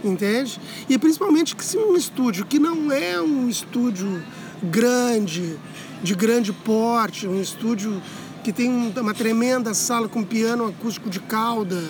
entende? 0.04 0.60
E 0.90 0.98
principalmente 0.98 1.56
que 1.56 1.64
se 1.64 1.78
um 1.78 1.96
estúdio 1.96 2.46
que 2.46 2.60
não 2.60 2.92
é 2.92 3.20
um 3.22 3.50
estúdio 3.50 4.24
grande, 4.64 5.58
de 6.04 6.16
grande 6.16 6.52
porte, 6.54 7.28
um 7.28 7.42
estúdio 7.42 8.02
que 8.44 8.54
tem 8.54 8.70
uma 8.70 9.14
tremenda 9.14 9.74
sala 9.74 10.08
com 10.08 10.24
piano 10.24 10.68
acústico 10.68 11.10
de 11.10 11.20
cauda, 11.20 11.82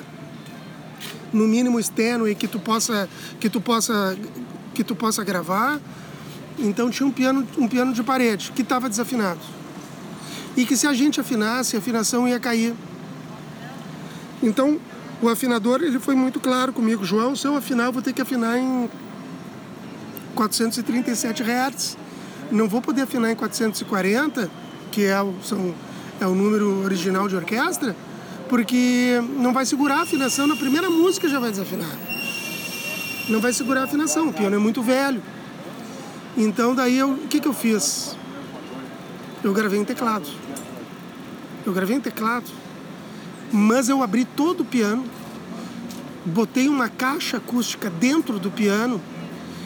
no 1.31 1.47
mínimo 1.47 1.79
externo 1.79 2.27
e 2.27 2.35
que 2.35 2.47
tu 2.47 2.59
possa 2.59 3.07
que 3.39 3.49
tu 3.49 3.61
possa 3.61 4.17
que 4.73 4.83
tu 4.83 4.95
possa 4.95 5.23
gravar. 5.23 5.79
Então 6.57 6.89
tinha 6.89 7.07
um 7.07 7.11
piano 7.11 7.47
um 7.57 7.67
piano 7.67 7.93
de 7.93 8.03
parede 8.03 8.51
que 8.51 8.61
estava 8.61 8.89
desafinado. 8.89 9.39
E 10.57 10.65
que 10.65 10.75
se 10.75 10.87
a 10.87 10.93
gente 10.93 11.21
afinasse, 11.21 11.75
a 11.75 11.79
afinação 11.79 12.27
ia 12.27 12.39
cair. 12.39 12.73
Então, 14.41 14.79
o 15.21 15.27
afinador 15.27 15.81
ele 15.81 15.99
foi 15.99 16.15
muito 16.15 16.39
claro 16.39 16.71
comigo, 16.71 17.03
João, 17.03 17.35
se 17.35 17.45
eu 17.45 17.55
afinar, 17.55 17.85
eu 17.85 17.91
vou 17.91 18.01
ter 18.01 18.13
que 18.13 18.21
afinar 18.21 18.57
em 18.57 18.89
437 20.33 21.43
Hz. 21.43 21.97
Não 22.51 22.67
vou 22.67 22.81
poder 22.81 23.01
afinar 23.01 23.31
em 23.31 23.35
440, 23.35 24.49
que 24.91 25.03
é 25.03 25.21
o, 25.21 25.35
são, 25.43 25.75
é 26.21 26.25
o 26.25 26.33
número 26.33 26.83
original 26.83 27.27
de 27.27 27.35
orquestra, 27.35 27.95
porque 28.47 29.21
não 29.37 29.53
vai 29.53 29.65
segurar 29.65 29.97
a 29.97 30.01
afinação, 30.03 30.47
na 30.47 30.55
primeira 30.55 30.89
música 30.89 31.27
já 31.27 31.39
vai 31.39 31.51
desafinar. 31.51 31.95
Não 33.27 33.39
vai 33.39 33.53
segurar 33.53 33.81
a 33.81 33.83
afinação, 33.83 34.29
o 34.29 34.33
piano 34.33 34.55
é 34.55 34.59
muito 34.59 34.81
velho. 34.81 35.21
Então 36.37 36.73
daí 36.73 36.97
eu, 36.97 37.11
o 37.11 37.27
que, 37.27 37.39
que 37.39 37.47
eu 37.47 37.53
fiz? 37.53 38.15
Eu 39.43 39.53
gravei 39.53 39.79
em 39.79 39.85
teclado. 39.85 40.27
Eu 41.65 41.73
gravei 41.73 41.97
em 41.97 42.01
teclado 42.01 42.49
mas 43.51 43.89
eu 43.89 44.03
abri 44.03 44.25
todo 44.25 44.61
o 44.61 44.65
piano, 44.65 45.03
botei 46.25 46.69
uma 46.69 46.89
caixa 46.89 47.37
acústica 47.37 47.89
dentro 47.89 48.39
do 48.39 48.51
piano 48.51 49.01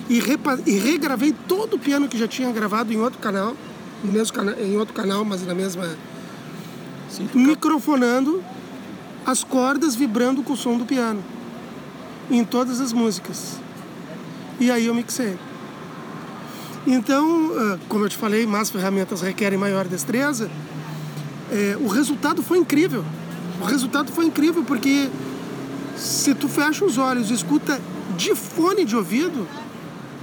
e, 0.09 0.21
e 0.65 0.77
regravei 0.77 1.33
todo 1.47 1.75
o 1.75 1.79
piano 1.79 2.07
que 2.07 2.17
já 2.17 2.27
tinha 2.27 2.51
gravado 2.51 2.93
em 2.93 2.97
outro 2.97 3.19
canal, 3.19 3.55
no 4.03 4.11
mesmo 4.11 4.33
cana 4.33 4.55
em 4.59 4.77
outro 4.77 4.93
canal, 4.93 5.23
mas 5.23 5.45
na 5.45 5.53
mesma. 5.53 5.95
Sim, 7.09 7.29
microfonando 7.33 8.43
as 9.25 9.43
cordas 9.43 9.95
vibrando 9.95 10.43
com 10.43 10.53
o 10.53 10.57
som 10.57 10.77
do 10.77 10.85
piano 10.85 11.23
em 12.29 12.43
todas 12.43 12.81
as 12.81 12.91
músicas. 12.91 13.57
E 14.59 14.71
aí 14.71 14.87
eu 14.87 14.95
mixei. 14.95 15.37
Então, 16.85 17.51
ah, 17.55 17.79
como 17.87 18.05
eu 18.05 18.09
te 18.09 18.17
falei, 18.17 18.45
mais 18.45 18.69
ferramentas 18.69 19.21
requerem 19.21 19.57
maior 19.57 19.87
destreza. 19.87 20.49
É, 21.51 21.77
o 21.79 21.87
resultado 21.87 22.41
foi 22.41 22.57
incrível 22.57 23.05
o 23.63 23.65
resultado 23.65 24.11
foi 24.11 24.25
incrível 24.25 24.61
porque 24.63 25.09
se 25.95 26.35
tu 26.35 26.49
fecha 26.49 26.83
os 26.83 26.97
olhos 26.97 27.31
e 27.31 27.33
escuta 27.33 27.79
de 28.17 28.35
fone 28.35 28.83
de 28.83 28.93
ouvido, 28.93 29.47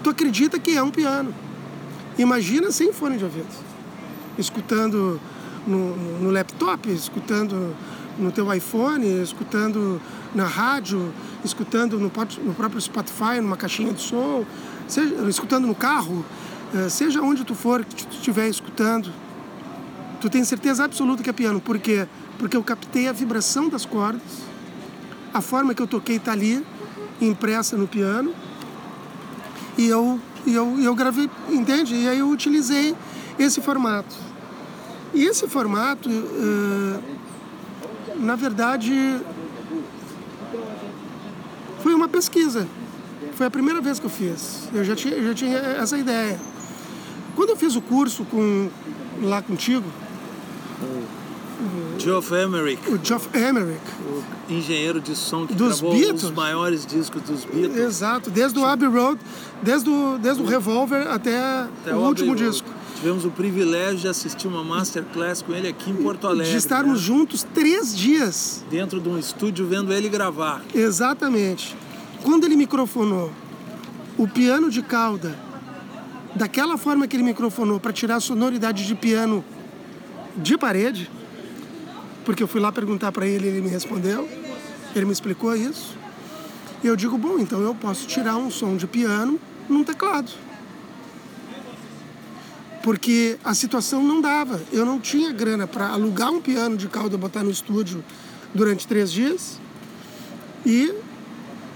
tu 0.05 0.11
acredita 0.11 0.59
que 0.59 0.76
é 0.76 0.83
um 0.83 0.90
piano. 0.90 1.35
Imagina 2.18 2.70
sem 2.70 2.92
fone 2.92 3.16
de 3.16 3.24
ouvido. 3.24 3.48
Escutando 4.37 5.18
no, 5.66 5.96
no 6.20 6.31
laptop, 6.31 6.90
escutando 6.90 7.74
no 8.18 8.31
teu 8.31 8.53
iPhone, 8.53 9.22
escutando 9.22 9.98
na 10.35 10.44
rádio, 10.44 11.11
escutando 11.42 11.98
no, 11.98 12.12
no 12.44 12.55
próprio 12.55 12.81
Spotify, 12.81 13.40
numa 13.40 13.57
caixinha 13.57 13.94
de 13.94 14.03
som, 14.03 14.44
seja, 14.87 15.14
escutando 15.29 15.66
no 15.66 15.74
carro, 15.74 16.26
eh, 16.74 16.90
seja 16.90 17.22
onde 17.22 17.42
tu 17.42 17.55
for 17.55 17.83
que 17.87 18.07
tu 18.07 18.16
estiver 18.16 18.48
escutando, 18.48 19.11
tu 20.20 20.29
tem 20.29 20.44
certeza 20.44 20.85
absoluta 20.85 21.22
que 21.22 21.31
é 21.31 21.33
piano. 21.33 21.59
Por 21.59 21.79
quê? 21.79 22.07
Porque 22.40 22.57
eu 22.57 22.64
captei 22.64 23.07
a 23.07 23.12
vibração 23.12 23.68
das 23.68 23.85
cordas, 23.85 24.22
a 25.33 25.42
forma 25.42 25.74
que 25.74 25.83
eu 25.83 25.87
toquei 25.87 26.16
está 26.16 26.33
ali, 26.33 26.64
impressa 27.20 27.76
no 27.76 27.87
piano, 27.87 28.35
e 29.76 29.87
eu, 29.87 30.18
e 30.46 30.55
eu, 30.55 30.81
eu 30.81 30.94
gravei, 30.94 31.29
entende? 31.50 31.94
E 31.94 32.09
aí 32.09 32.18
eu 32.18 32.31
utilizei 32.31 32.96
esse 33.38 33.61
formato. 33.61 34.16
E 35.12 35.22
esse 35.22 35.46
formato, 35.48 36.09
uh, 36.09 37.03
na 38.16 38.37
verdade, 38.37 39.20
foi 41.83 41.92
uma 41.92 42.09
pesquisa. 42.09 42.66
Foi 43.35 43.46
a 43.46 43.50
primeira 43.50 43.83
vez 43.83 43.98
que 43.98 44.07
eu 44.07 44.11
fiz. 44.11 44.66
Eu 44.72 44.83
já 44.83 44.96
tinha, 44.96 45.22
já 45.22 45.35
tinha 45.35 45.59
essa 45.59 45.98
ideia. 45.98 46.40
Quando 47.37 47.50
eu 47.50 47.57
fiz 47.57 47.76
o 47.76 47.83
curso 47.83 48.24
com, 48.24 48.70
lá 49.20 49.42
contigo, 49.42 49.85
Geoff 52.00 52.32
Emerick. 52.34 52.90
O 52.90 52.98
Geoff 53.02 53.28
Emerick. 53.36 53.80
O 54.48 54.52
engenheiro 54.52 55.00
de 55.00 55.14
som 55.14 55.46
que 55.46 55.54
dos 55.54 55.80
gravou 55.80 55.98
Beatles. 55.98 56.24
os 56.24 56.30
maiores 56.30 56.86
discos 56.86 57.22
dos 57.22 57.44
Beatles. 57.44 57.76
Exato, 57.76 58.30
desde 58.30 58.58
o 58.58 58.64
Abbey 58.64 58.88
Road, 58.88 59.20
desde 59.62 59.90
o, 59.90 60.18
desde 60.18 60.42
o 60.42 60.46
Revolver 60.46 61.06
até, 61.06 61.38
até 61.38 61.94
o, 61.94 61.98
o 61.98 62.06
último 62.06 62.34
disco. 62.34 62.68
Tivemos 62.96 63.24
o 63.24 63.30
privilégio 63.30 63.98
de 63.98 64.08
assistir 64.08 64.46
uma 64.46 64.62
masterclass 64.62 65.40
com 65.40 65.54
ele 65.54 65.68
aqui 65.68 65.90
em 65.90 65.94
Porto 65.94 66.26
Alegre. 66.26 66.50
De 66.52 66.58
estarmos 66.58 67.00
né? 67.00 67.06
juntos 67.06 67.42
três 67.54 67.96
dias. 67.96 68.64
Dentro 68.70 69.00
de 69.00 69.08
um 69.08 69.18
estúdio 69.18 69.66
vendo 69.66 69.92
ele 69.92 70.08
gravar. 70.08 70.62
Exatamente. 70.74 71.76
Quando 72.22 72.44
ele 72.44 72.56
microfonou 72.56 73.30
o 74.18 74.28
piano 74.28 74.70
de 74.70 74.82
cauda, 74.82 75.34
daquela 76.34 76.76
forma 76.76 77.06
que 77.06 77.16
ele 77.16 77.22
microfonou 77.22 77.80
para 77.80 77.92
tirar 77.92 78.16
a 78.16 78.20
sonoridade 78.20 78.86
de 78.86 78.94
piano 78.94 79.42
de 80.36 80.58
parede, 80.58 81.10
porque 82.30 82.44
eu 82.44 82.46
fui 82.46 82.60
lá 82.60 82.70
perguntar 82.70 83.10
para 83.10 83.26
ele, 83.26 83.48
ele 83.48 83.60
me 83.60 83.68
respondeu, 83.68 84.28
ele 84.94 85.04
me 85.04 85.10
explicou 85.10 85.52
isso. 85.52 85.96
E 86.80 86.86
eu 86.86 86.94
digo, 86.94 87.18
bom, 87.18 87.40
então 87.40 87.60
eu 87.60 87.74
posso 87.74 88.06
tirar 88.06 88.36
um 88.36 88.48
som 88.52 88.76
de 88.76 88.86
piano 88.86 89.36
num 89.68 89.82
teclado. 89.82 90.30
porque 92.84 93.36
a 93.44 93.52
situação 93.52 94.00
não 94.00 94.20
dava. 94.20 94.60
Eu 94.70 94.86
não 94.86 95.00
tinha 95.00 95.32
grana 95.32 95.66
para 95.66 95.88
alugar 95.88 96.30
um 96.30 96.40
piano 96.40 96.76
de 96.76 96.86
cauda 96.86 97.18
botar 97.18 97.42
no 97.42 97.50
estúdio 97.50 98.04
durante 98.54 98.86
três 98.86 99.10
dias 99.10 99.58
e 100.64 100.94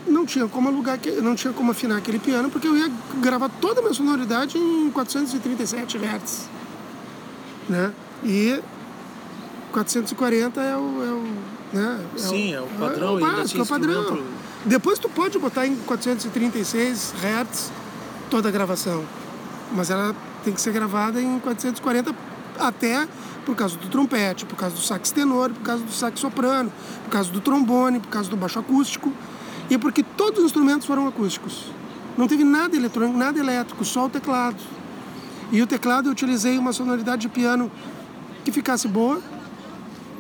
não 0.07 0.25
tinha 0.25 0.47
como 0.47 0.69
alugar, 0.69 1.01
não 1.21 1.35
tinha 1.35 1.53
como 1.53 1.73
afinar 1.73 1.97
aquele 1.97 2.21
piano 2.21 2.49
porque 2.49 2.69
eu 2.69 2.79
ia 2.79 2.89
gravar 3.21 3.49
toda 3.61 3.81
a 3.81 3.83
minha 3.83 3.95
sonoridade 3.95 4.57
em 4.57 4.89
437 4.93 5.99
Hz, 5.99 6.49
né? 7.69 7.93
E 8.23 8.63
440 9.75 10.61
é 10.61 10.77
o, 10.77 10.79
é 10.79 11.13
o 11.13 11.25
né? 11.73 12.01
É 12.15 12.19
Sim, 12.19 12.53
é 12.53 12.61
o, 12.61 12.63
é 12.63 12.67
o 12.67 12.79
padrão. 12.79 13.09
É 13.09 13.13
o 13.13 13.21
básico, 13.21 13.59
é 13.59 13.63
o 13.63 13.67
padrão. 13.67 14.23
Depois 14.65 15.01
tu 15.01 15.09
pode 15.09 15.37
botar 15.37 15.67
em 15.67 15.75
436 15.75 17.13
Hz 17.21 17.73
toda 18.31 18.49
a 18.49 18.53
gravação, 18.53 19.05
mas 19.73 19.91
ela 19.91 20.15
tem 20.45 20.55
que 20.55 20.61
ser 20.61 20.73
gravada 20.73 21.21
em 21.21 21.41
440 21.41 22.15
até 22.59 23.09
por 23.45 23.57
causa 23.57 23.77
do 23.77 23.89
trompete, 23.89 24.47
por 24.47 24.57
causa 24.57 24.77
do 24.77 24.81
sax 24.81 25.11
tenor, 25.11 25.51
por 25.51 25.63
causa 25.63 25.83
do 25.83 25.93
sax 25.93 26.21
soprano, 26.21 26.73
por 27.05 27.11
causa 27.11 27.33
do 27.33 27.41
trombone, 27.41 27.99
por 27.99 28.09
causa 28.09 28.31
do 28.31 28.37
baixo 28.37 28.61
acústico 28.61 29.13
e 29.69 29.77
porque 29.77 30.05
todos 30.05 30.39
os 30.39 30.45
instrumentos 30.47 30.87
foram 30.87 31.09
acústicos. 31.09 31.65
Não 32.17 32.29
teve 32.29 32.45
nada 32.45 32.77
eletrônico, 32.77 33.19
nada 33.19 33.41
elétrico, 33.41 33.85
só 33.85 34.07
o 34.07 34.09
teclado. 34.09 34.63
E 35.51 35.61
o 35.61 35.67
teclado 35.67 36.09
eu 36.09 36.13
utilizei 36.13 36.57
uma 36.59 36.73
sonoridade 36.73 37.23
de 37.23 37.29
piano 37.29 37.71
que 38.45 38.53
ficasse 38.53 38.87
boa. 38.87 39.21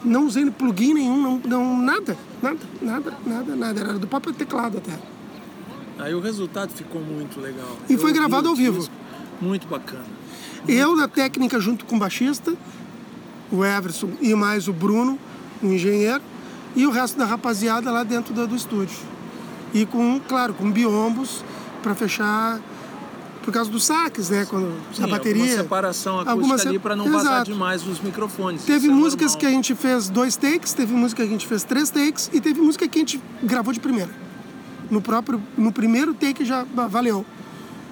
Não 0.05 0.27
usei 0.27 0.49
plugin 0.51 0.95
nenhum, 0.95 1.21
não, 1.21 1.39
não 1.39 1.79
nada, 1.79 2.17
nada, 2.43 2.61
nada, 2.83 3.13
nada, 3.27 3.57
nada. 3.57 3.81
Era 3.81 3.93
do 3.95 4.07
próprio 4.07 4.35
teclado 4.35 4.79
até. 4.79 4.93
Aí 5.99 6.15
o 6.15 6.21
resultado 6.21 6.71
ficou 6.71 7.01
muito 7.01 7.41
legal. 7.41 7.79
E 7.89 7.95
eu 7.95 7.99
foi 7.99 8.13
gravado 8.13 8.49
ao 8.49 8.55
vivo. 8.55 8.87
Muito 9.41 9.67
bacana. 9.67 10.05
Muito 10.05 10.25
eu 10.69 10.97
na 10.97 11.09
técnica 11.09 11.61
junto 11.61 11.85
com 11.85 11.97
o 11.97 11.99
baixista, 11.99 12.55
o 13.51 13.65
Everson 13.65 14.11
e 14.21 14.35
mais 14.35 14.69
o 14.69 14.73
Bruno, 14.73 15.19
o 15.63 15.67
engenheiro, 15.67 16.23
e 16.75 16.87
o 16.87 16.91
resto 16.91 17.19
da 17.19 17.25
rapaziada 17.25 17.91
lá 17.91 18.03
dentro 18.03 18.35
do, 18.35 18.47
do 18.47 18.57
estúdio. 18.57 18.97
E 19.73 19.87
com, 19.87 20.21
claro, 20.21 20.55
com 20.55 20.71
biombos 20.71 21.45
para 21.83 21.95
fechar 21.95 22.61
por 23.45 23.53
causa 23.53 23.71
dos 23.71 23.85
saques, 23.85 24.31
né? 24.31 24.47
Quando 24.49 24.73
Sim, 24.95 25.05
a 25.05 25.07
bateria. 25.07 25.43
Alguma 25.43 25.63
separação 25.63 26.15
acústica 26.15 26.31
alguma 26.33 26.59
se... 26.59 26.69
ali 26.69 26.79
para 26.79 26.97
não 26.97 27.07
Exato. 27.07 27.25
vazar 27.25 27.45
demais 27.45 27.87
os 27.87 28.01
microfones. 28.01 28.65
Teve 28.65 28.89
é 28.89 28.91
músicas 28.91 29.35
é 29.35 29.39
que 29.39 29.47
a 29.47 29.51
gente 29.51 29.75
fez 29.75 30.09
dois 30.09 30.37
takes, 30.37 30.73
teve 30.73 30.95
música 30.95 31.23
que 31.23 31.29
a 31.29 31.33
gente 31.33 31.47
fez 31.47 31.63
três 31.63 31.91
takes 31.91 32.31
e 32.33 32.41
teve 32.41 32.61
música 32.61 32.89
que 32.89 32.99
a 32.99 33.03
gente 33.03 33.21
gravou 33.43 33.73
de 33.73 33.81
primeira. 33.81 34.11
No 34.91 35.01
próprio, 35.01 35.41
no 35.57 35.71
primeiro 35.71 36.15
take 36.15 36.45
já 36.45 36.65
valeu. 36.89 37.25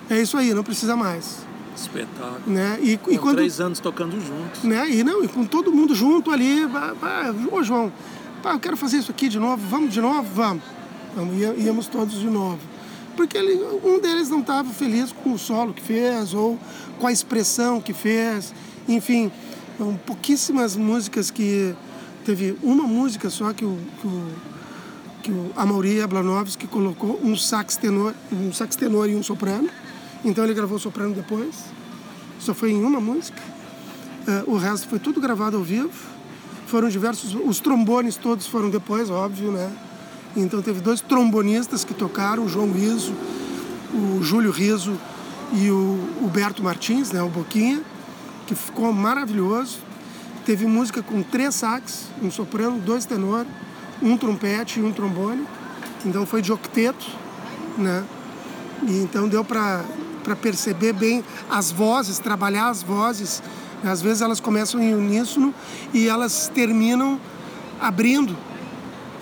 É 0.08 0.20
isso 0.20 0.36
aí, 0.36 0.54
não 0.54 0.64
precisa 0.64 0.96
mais. 0.96 1.38
Espetáculo. 1.76 2.40
Né? 2.46 2.78
E, 2.82 2.92
e 2.92 3.18
quando, 3.18 3.36
três 3.36 3.60
anos 3.60 3.78
tocando 3.78 4.20
juntos. 4.20 4.62
Né? 4.62 4.90
E 4.90 5.04
não, 5.04 5.22
e 5.22 5.28
com 5.28 5.44
todo 5.44 5.72
mundo 5.72 5.94
junto 5.94 6.30
ali. 6.30 6.60
Ô 7.50 7.62
João, 7.62 7.92
pá, 8.42 8.52
eu 8.52 8.60
quero 8.60 8.76
fazer 8.76 8.98
isso 8.98 9.10
aqui 9.10 9.28
de 9.28 9.38
novo, 9.38 9.62
vamos 9.68 9.92
de 9.92 10.00
novo? 10.00 10.28
Vamos. 10.34 10.62
vamos 11.14 11.64
íamos 11.64 11.86
todos 11.86 12.18
de 12.18 12.26
novo. 12.26 12.71
Porque 13.16 13.36
ele, 13.36 13.54
um 13.84 14.00
deles 14.00 14.28
não 14.28 14.40
estava 14.40 14.70
feliz 14.72 15.12
com 15.12 15.32
o 15.32 15.38
solo 15.38 15.72
que 15.74 15.82
fez, 15.82 16.32
ou 16.34 16.58
com 16.98 17.06
a 17.06 17.12
expressão 17.12 17.80
que 17.80 17.92
fez. 17.92 18.54
Enfim, 18.88 19.30
são 19.78 19.96
pouquíssimas 19.96 20.76
músicas 20.76 21.30
que. 21.30 21.74
Teve 22.24 22.56
uma 22.62 22.84
música 22.84 23.28
só 23.28 23.52
que 23.52 23.64
o, 23.64 23.76
que 24.00 24.06
o 24.06 24.32
que 25.22 25.30
o 25.30 25.52
Amaury 25.56 26.00
Ablanovski 26.00 26.66
colocou 26.66 27.18
um 27.22 27.36
sax 27.36 27.76
tenor, 27.76 28.12
um 28.32 28.52
sax 28.52 28.74
tenor 28.74 29.08
e 29.08 29.14
um 29.14 29.22
soprano. 29.22 29.70
Então 30.24 30.44
ele 30.44 30.52
gravou 30.52 30.76
o 30.76 30.80
soprano 30.80 31.14
depois. 31.14 31.54
Só 32.40 32.52
foi 32.52 32.72
em 32.72 32.82
uma 32.82 33.00
música. 33.00 33.40
Uh, 34.26 34.52
o 34.52 34.56
resto 34.56 34.88
foi 34.88 34.98
tudo 34.98 35.20
gravado 35.20 35.56
ao 35.56 35.62
vivo. 35.62 35.90
Foram 36.66 36.88
diversos, 36.88 37.34
os 37.34 37.60
trombones 37.60 38.16
todos 38.16 38.46
foram 38.46 38.68
depois, 38.68 39.10
óbvio, 39.10 39.52
né? 39.52 39.70
Então 40.36 40.62
teve 40.62 40.80
dois 40.80 41.00
trombonistas 41.00 41.84
que 41.84 41.92
tocaram, 41.92 42.44
o 42.44 42.48
João 42.48 42.72
Riso, 42.72 43.12
o 43.92 44.22
Júlio 44.22 44.50
Riso 44.50 44.98
e 45.52 45.70
o 45.70 45.98
Huberto 46.22 46.62
Martins, 46.62 47.12
né, 47.12 47.22
o 47.22 47.28
Boquinha, 47.28 47.82
que 48.46 48.54
ficou 48.54 48.92
maravilhoso. 48.92 49.78
Teve 50.46 50.66
música 50.66 51.02
com 51.02 51.22
três 51.22 51.54
sax, 51.54 52.06
um 52.22 52.30
soprano, 52.30 52.80
dois 52.80 53.04
tenor, 53.04 53.46
um 54.02 54.16
trompete 54.16 54.80
e 54.80 54.82
um 54.82 54.92
trombone. 54.92 55.46
Então 56.04 56.26
foi 56.26 56.42
de 56.42 56.52
octeto, 56.52 57.06
né? 57.78 58.04
E 58.88 58.98
então 58.98 59.28
deu 59.28 59.44
para 59.44 59.84
para 60.22 60.36
perceber 60.36 60.92
bem 60.92 61.24
as 61.50 61.70
vozes, 61.70 62.18
trabalhar 62.18 62.68
as 62.68 62.82
vozes. 62.82 63.42
Às 63.84 64.00
vezes 64.00 64.22
elas 64.22 64.40
começam 64.40 64.80
em 64.80 64.94
uníssono 64.94 65.52
e 65.92 66.08
elas 66.08 66.50
terminam 66.54 67.20
abrindo, 67.80 68.36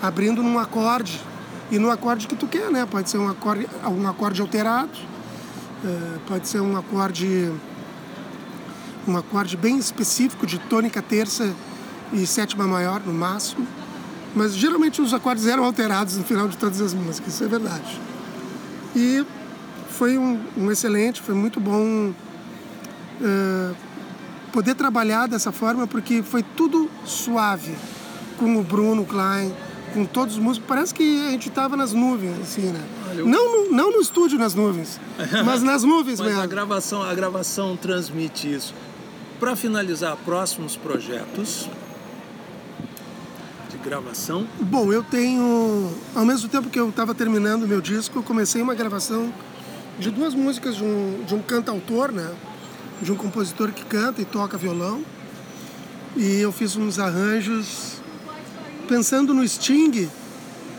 abrindo 0.01 0.41
num 0.41 0.57
acorde. 0.57 1.21
E 1.69 1.79
no 1.79 1.89
acorde 1.89 2.27
que 2.27 2.35
tu 2.35 2.47
quer, 2.47 2.69
né? 2.69 2.85
Pode 2.89 3.09
ser 3.09 3.17
um 3.17 3.29
acorde, 3.29 3.67
um 3.85 4.07
acorde 4.07 4.41
alterado, 4.41 4.91
eh, 5.85 6.17
pode 6.27 6.47
ser 6.47 6.59
um 6.59 6.77
acorde 6.77 7.51
um 9.07 9.17
acorde 9.17 9.57
bem 9.57 9.77
específico 9.77 10.45
de 10.45 10.59
tônica 10.59 11.01
terça 11.01 11.53
e 12.13 12.25
sétima 12.27 12.67
maior 12.67 13.01
no 13.05 13.13
máximo. 13.13 13.65
Mas 14.35 14.55
geralmente 14.55 15.01
os 15.01 15.13
acordes 15.13 15.45
eram 15.47 15.63
alterados 15.63 16.17
no 16.17 16.23
final 16.23 16.47
de 16.47 16.57
todas 16.57 16.79
as 16.81 16.93
músicas, 16.93 17.33
isso 17.33 17.43
é 17.43 17.47
verdade. 17.47 17.99
E 18.95 19.25
foi 19.89 20.17
um, 20.17 20.39
um 20.57 20.71
excelente, 20.71 21.21
foi 21.21 21.35
muito 21.35 21.59
bom 21.59 22.11
uh, 23.21 23.75
poder 24.53 24.75
trabalhar 24.75 25.27
dessa 25.27 25.51
forma, 25.51 25.85
porque 25.85 26.21
foi 26.21 26.43
tudo 26.43 26.89
suave, 27.03 27.75
com 28.37 28.57
o 28.57 28.63
Bruno 28.63 29.05
Klein, 29.05 29.53
com 29.93 30.05
todos 30.05 30.35
os 30.35 30.41
músicos. 30.41 30.67
Parece 30.67 30.93
que 30.93 31.27
a 31.27 31.31
gente 31.31 31.49
estava 31.49 31.75
nas 31.75 31.93
nuvens, 31.93 32.39
assim, 32.39 32.61
né? 32.61 32.83
Olha, 33.09 33.23
não, 33.23 33.65
no, 33.65 33.71
não 33.71 33.91
no 33.91 34.01
estúdio 34.01 34.37
nas 34.37 34.55
nuvens, 34.55 34.99
mas 35.45 35.61
nas 35.61 35.83
nuvens 35.83 36.19
mas 36.19 36.29
mesmo. 36.29 36.41
A 36.41 36.47
gravação, 36.47 37.03
a 37.03 37.13
gravação 37.13 37.77
transmite 37.77 38.51
isso. 38.51 38.73
Para 39.39 39.55
finalizar, 39.55 40.15
próximos 40.17 40.75
projetos 40.75 41.69
de 43.69 43.77
gravação? 43.77 44.47
Bom, 44.59 44.91
eu 44.93 45.03
tenho. 45.03 45.91
Ao 46.15 46.25
mesmo 46.25 46.47
tempo 46.49 46.69
que 46.69 46.79
eu 46.79 46.89
estava 46.89 47.15
terminando 47.15 47.67
meu 47.67 47.81
disco, 47.81 48.19
eu 48.19 48.23
comecei 48.23 48.61
uma 48.61 48.75
gravação 48.75 49.33
de 49.99 50.09
duas 50.11 50.33
músicas 50.33 50.75
de 50.75 50.83
um, 50.83 51.23
de 51.25 51.35
um 51.35 51.41
cantautor, 51.41 52.11
né? 52.11 52.31
De 53.01 53.11
um 53.11 53.15
compositor 53.15 53.71
que 53.71 53.83
canta 53.83 54.21
e 54.21 54.25
toca 54.25 54.57
violão. 54.57 55.03
E 56.15 56.39
eu 56.39 56.51
fiz 56.51 56.75
uns 56.75 56.99
arranjos 56.99 58.00
pensando 58.91 59.33
no 59.33 59.47
Sting, 59.47 60.09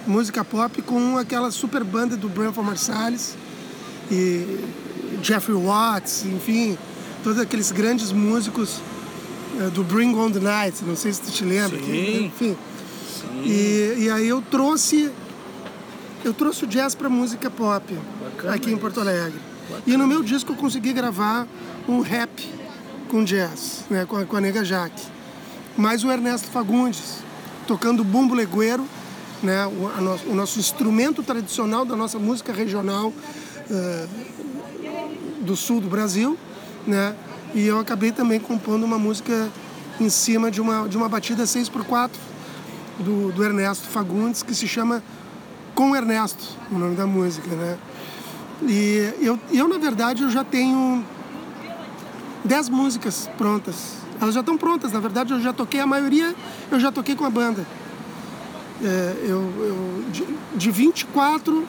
música 0.07 0.45
pop, 0.45 0.83
com 0.83 1.17
aquela 1.17 1.51
super 1.51 1.83
banda 1.83 2.15
do 2.15 2.29
Branford 2.29 2.69
Marsalis 2.69 3.35
e 4.11 4.59
Jeffrey 5.23 5.57
Watts, 5.57 6.27
enfim, 6.27 6.77
todos 7.25 7.41
aqueles 7.41 7.73
grandes 7.73 8.13
músicos 8.13 8.83
uh, 9.59 9.71
do 9.71 9.83
Bring 9.83 10.15
On 10.15 10.31
The 10.31 10.41
Night, 10.41 10.85
não 10.85 10.95
sei 10.95 11.15
se 11.15 11.23
tu 11.23 11.31
te 11.31 11.43
lembra. 11.43 11.79
Sim. 11.79 11.85
Que, 11.87 12.25
enfim. 12.27 12.57
Sim. 13.19 13.43
E, 13.47 13.95
e 14.01 14.11
aí 14.11 14.29
eu 14.29 14.43
trouxe 14.43 15.11
eu 16.23 16.35
trouxe 16.35 16.65
o 16.65 16.67
jazz 16.67 16.95
para 16.95 17.09
música 17.09 17.51
pop 17.51 17.99
Bacana 18.23 18.55
aqui 18.55 18.71
em 18.71 18.77
Porto 18.77 19.01
Alegre. 19.01 19.41
Bacana. 19.71 19.83
E 19.87 19.97
no 19.97 20.07
meu 20.07 20.23
disco 20.23 20.53
eu 20.53 20.57
consegui 20.57 20.93
gravar 20.93 21.49
um 21.89 22.01
rap 22.01 22.47
com 23.09 23.25
jazz, 23.25 23.87
né, 23.89 24.05
com, 24.05 24.19
a, 24.19 24.27
com 24.27 24.37
a 24.37 24.41
Nega 24.43 24.63
Jaque. 24.63 25.03
Mais 25.79 26.05
o 26.05 26.11
Ernesto 26.11 26.49
Fagundes, 26.49 27.23
tocando 27.67 28.05
bumbo 28.05 28.35
legueiro, 28.35 28.87
né, 29.43 29.67
o, 29.67 30.01
no, 30.01 30.33
o 30.33 30.35
nosso 30.35 30.59
instrumento 30.59 31.23
tradicional 31.23 31.85
da 31.85 31.97
nossa 31.97 32.19
música 32.19 32.53
regional 32.53 33.09
uh, 33.09 34.09
do 35.41 35.57
sul 35.57 35.81
do 35.81 35.89
Brasil, 35.89 36.39
né? 36.87 37.15
E 37.55 37.67
eu 37.67 37.79
acabei 37.79 38.13
também 38.13 38.41
compondo 38.41 38.85
uma 38.85 38.99
música 38.99 39.51
em 40.01 40.09
cima 40.09 40.51
de 40.51 40.61
uma, 40.61 40.89
de 40.89 40.97
uma 40.97 41.09
batida 41.09 41.45
6x4 41.45 42.11
do, 42.99 43.33
do 43.33 43.45
Ernesto 43.45 43.89
Fagundes, 43.89 44.43
que 44.43 44.55
se 44.55 44.67
chama 44.67 45.03
com 45.75 45.95
Ernesto, 45.95 46.45
o 46.71 46.79
nome 46.79 46.95
da 46.97 47.07
música, 47.07 47.49
né? 47.55 47.79
E 48.63 49.13
eu, 49.21 49.39
eu 49.51 49.67
na 49.67 49.79
verdade, 49.79 50.23
eu 50.23 50.31
já 50.31 50.45
tenho 50.45 51.05
dez 52.45 52.69
músicas 52.69 53.29
prontas. 53.37 54.02
Elas 54.23 54.35
já 54.35 54.41
estão 54.41 54.57
prontas, 54.57 54.93
na 54.93 55.01
verdade, 55.01 55.33
eu 55.33 55.41
já 55.41 55.53
toquei 55.53 55.81
a 55.81 55.87
maioria, 55.87 56.33
eu 56.71 56.79
já 56.79 56.93
toquei 56.93 57.17
com 57.17 57.25
a 57.25 57.31
banda. 57.31 57.67
É, 58.81 59.17
eu, 59.25 59.41
eu, 59.59 60.05
de, 60.13 60.25
de 60.55 60.71
24, 60.71 61.67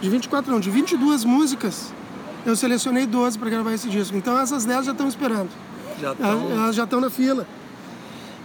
de 0.00 0.08
24 0.08 0.52
não, 0.52 0.60
de 0.60 0.70
22 0.70 1.24
músicas, 1.24 1.92
eu 2.46 2.54
selecionei 2.54 3.06
12 3.06 3.38
para 3.40 3.50
gravar 3.50 3.72
esse 3.72 3.88
disco. 3.88 4.16
Então 4.16 4.38
essas 4.38 4.64
10 4.64 4.86
já 4.86 4.92
estão 4.92 5.08
esperando. 5.08 5.50
Já 6.00 6.14
tão... 6.14 6.52
Elas 6.52 6.76
já 6.76 6.84
estão 6.84 7.00
na 7.00 7.10
fila. 7.10 7.44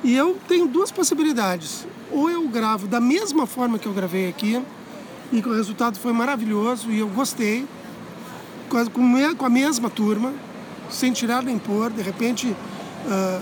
E 0.03 0.15
eu 0.15 0.35
tenho 0.47 0.67
duas 0.67 0.91
possibilidades 0.91 1.85
ou 2.11 2.29
eu 2.31 2.47
gravo 2.47 2.87
da 2.87 2.99
mesma 2.99 3.45
forma 3.45 3.77
que 3.77 3.85
eu 3.85 3.93
gravei 3.93 4.27
aqui, 4.27 4.59
e 5.31 5.39
o 5.39 5.53
resultado 5.53 5.99
foi 5.99 6.13
maravilhoso 6.13 6.89
e 6.89 6.99
eu 6.99 7.07
gostei, 7.09 7.67
com 8.69 9.45
a 9.45 9.49
mesma 9.49 9.89
turma, 9.89 10.33
sem 10.89 11.11
tirar 11.11 11.43
nem 11.43 11.59
pôr, 11.59 11.91
de 11.91 12.01
repente 12.01 12.55
uh, 13.07 13.41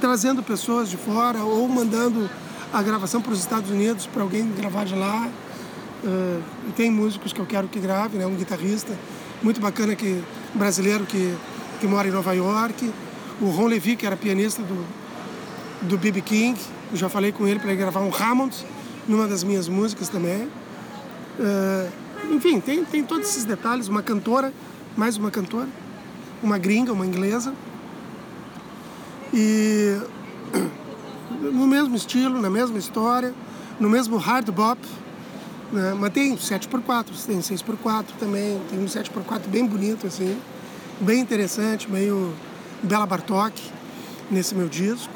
trazendo 0.00 0.42
pessoas 0.42 0.88
de 0.88 0.96
fora 0.96 1.42
ou 1.42 1.66
mandando 1.68 2.28
a 2.72 2.82
gravação 2.82 3.20
para 3.20 3.32
os 3.32 3.38
Estados 3.38 3.70
Unidos 3.70 4.06
para 4.06 4.22
alguém 4.22 4.50
gravar 4.52 4.84
de 4.84 4.94
lá. 4.94 5.28
Uh, 6.04 6.42
e 6.68 6.72
tem 6.72 6.90
músicos 6.90 7.32
que 7.32 7.40
eu 7.40 7.46
quero 7.46 7.66
que 7.68 7.80
grave, 7.80 8.18
né? 8.18 8.26
um 8.26 8.34
guitarrista 8.34 8.96
muito 9.42 9.60
bacana 9.60 9.94
que 9.94 10.22
brasileiro 10.54 11.04
que, 11.04 11.34
que 11.80 11.86
mora 11.86 12.08
em 12.08 12.10
Nova 12.10 12.32
York, 12.34 12.92
o 13.40 13.46
Ron 13.46 13.66
Levy, 13.66 13.96
que 13.96 14.06
era 14.06 14.16
pianista 14.16 14.62
do, 14.62 14.86
do 15.82 15.98
B.B. 15.98 16.20
King, 16.20 16.58
eu 16.90 16.96
já 16.96 17.08
falei 17.08 17.32
com 17.32 17.46
ele 17.46 17.58
para 17.58 17.70
ele 17.70 17.80
gravar 17.80 18.00
um 18.00 18.10
Hammond 18.14 18.54
numa 19.08 19.26
das 19.26 19.42
minhas 19.42 19.68
músicas 19.68 20.08
também. 20.08 20.48
Uh, 21.38 22.34
enfim, 22.34 22.60
tem, 22.60 22.84
tem 22.84 23.04
todos 23.04 23.28
esses 23.28 23.44
detalhes. 23.44 23.88
Uma 23.88 24.02
cantora, 24.02 24.52
mais 24.96 25.16
uma 25.16 25.30
cantora, 25.30 25.68
uma 26.42 26.58
gringa, 26.58 26.92
uma 26.92 27.06
inglesa. 27.06 27.52
E 29.32 29.98
no 31.40 31.66
mesmo 31.66 31.94
estilo, 31.96 32.40
na 32.40 32.50
mesma 32.50 32.78
história, 32.78 33.34
no 33.78 33.88
mesmo 33.88 34.16
hard 34.16 34.50
bop. 34.50 34.80
Né? 35.72 35.96
Mas 35.98 36.12
tem 36.12 36.36
7x4, 36.36 37.06
tem 37.26 37.38
6x4 37.38 38.04
também, 38.18 38.60
tem 38.70 38.78
um 38.78 38.86
7x4 38.86 39.48
bem 39.48 39.66
bonito, 39.66 40.06
assim, 40.06 40.36
bem 41.00 41.20
interessante, 41.20 41.90
meio 41.90 42.32
Bela 42.82 43.06
Bartok 43.06 43.60
nesse 44.30 44.54
meu 44.54 44.68
disco. 44.68 45.12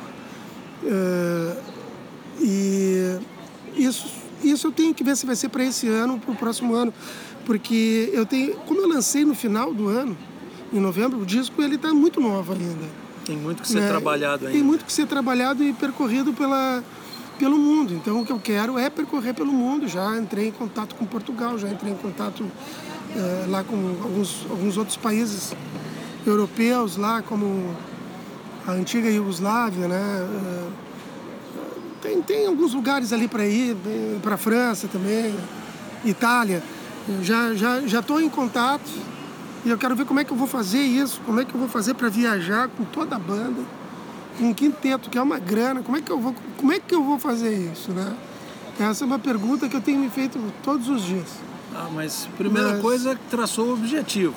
Uh, 0.82 1.56
e 2.40 3.18
isso, 3.76 4.08
isso 4.42 4.66
eu 4.66 4.72
tenho 4.72 4.94
que 4.94 5.04
ver 5.04 5.16
se 5.16 5.26
vai 5.26 5.36
ser 5.36 5.48
para 5.50 5.64
esse 5.64 5.86
ano, 5.86 6.18
para 6.18 6.32
o 6.32 6.36
próximo 6.36 6.74
ano, 6.74 6.92
porque 7.44 8.10
eu 8.12 8.26
tenho, 8.26 8.54
como 8.60 8.80
eu 8.80 8.88
lancei 8.88 9.24
no 9.24 9.34
final 9.34 9.72
do 9.72 9.88
ano, 9.88 10.16
em 10.72 10.80
novembro, 10.80 11.20
o 11.20 11.26
disco 11.26 11.60
ele 11.62 11.76
está 11.76 11.92
muito 11.92 12.20
novo 12.20 12.52
ainda. 12.52 12.99
Tem 13.24 13.36
muito 13.36 13.62
que 13.62 13.68
ser 13.68 13.80
né? 13.80 13.88
trabalhado 13.88 14.46
ainda. 14.46 14.56
Tem 14.56 14.62
muito 14.62 14.84
que 14.84 14.92
ser 14.92 15.06
trabalhado 15.06 15.62
e 15.62 15.72
percorrido 15.72 16.32
pela, 16.32 16.82
pelo 17.38 17.58
mundo. 17.58 17.94
Então 17.94 18.20
o 18.20 18.26
que 18.26 18.32
eu 18.32 18.38
quero 18.38 18.78
é 18.78 18.88
percorrer 18.88 19.34
pelo 19.34 19.52
mundo. 19.52 19.86
Já 19.88 20.18
entrei 20.18 20.48
em 20.48 20.52
contato 20.52 20.94
com 20.94 21.04
Portugal, 21.04 21.58
já 21.58 21.68
entrei 21.68 21.92
em 21.92 21.96
contato 21.96 22.44
é, 23.14 23.46
lá 23.48 23.64
com 23.64 23.76
alguns, 24.02 24.46
alguns 24.48 24.76
outros 24.76 24.96
países 24.96 25.52
europeus 26.26 26.96
lá, 26.96 27.22
como 27.22 27.74
a 28.66 28.72
antiga 28.72 29.08
Iugoslávia, 29.10 29.88
né? 29.88 30.28
É, 30.28 30.68
tem, 32.02 32.22
tem 32.22 32.46
alguns 32.46 32.72
lugares 32.72 33.12
ali 33.12 33.28
para 33.28 33.46
ir, 33.46 33.76
para 34.22 34.34
a 34.34 34.38
França 34.38 34.88
também, 34.88 35.34
Itália. 36.04 36.62
já 37.22 37.54
já 37.54 37.80
já 37.86 38.00
estou 38.00 38.20
em 38.20 38.28
contato 38.28 38.90
e 39.64 39.70
eu 39.70 39.78
quero 39.78 39.94
ver 39.94 40.06
como 40.06 40.20
é 40.20 40.24
que 40.24 40.32
eu 40.32 40.36
vou 40.36 40.46
fazer 40.46 40.80
isso, 40.80 41.20
como 41.26 41.40
é 41.40 41.44
que 41.44 41.54
eu 41.54 41.60
vou 41.60 41.68
fazer 41.68 41.94
para 41.94 42.08
viajar 42.08 42.68
com 42.68 42.84
toda 42.84 43.16
a 43.16 43.18
banda, 43.18 43.62
com 44.38 44.44
um 44.44 44.54
quinteto 44.54 45.10
que 45.10 45.18
é 45.18 45.22
uma 45.22 45.38
grana, 45.38 45.82
como 45.82 45.96
é 45.96 46.00
que 46.02 46.10
eu 46.10 46.18
vou 46.18 46.34
como 46.56 46.72
é 46.72 46.78
que 46.78 46.94
eu 46.94 47.02
vou 47.02 47.18
fazer 47.18 47.54
isso, 47.72 47.92
né? 47.92 48.14
Essa 48.78 49.04
é 49.04 49.06
uma 49.06 49.18
pergunta 49.18 49.68
que 49.68 49.76
eu 49.76 49.80
tenho 49.80 49.98
me 49.98 50.08
feito 50.08 50.38
todos 50.62 50.88
os 50.88 51.02
dias. 51.02 51.28
Ah, 51.74 51.88
mas 51.94 52.28
primeira 52.38 52.72
mas... 52.72 52.80
coisa 52.80 53.18
traçou 53.28 53.66
o 53.66 53.72
objetivo. 53.74 54.34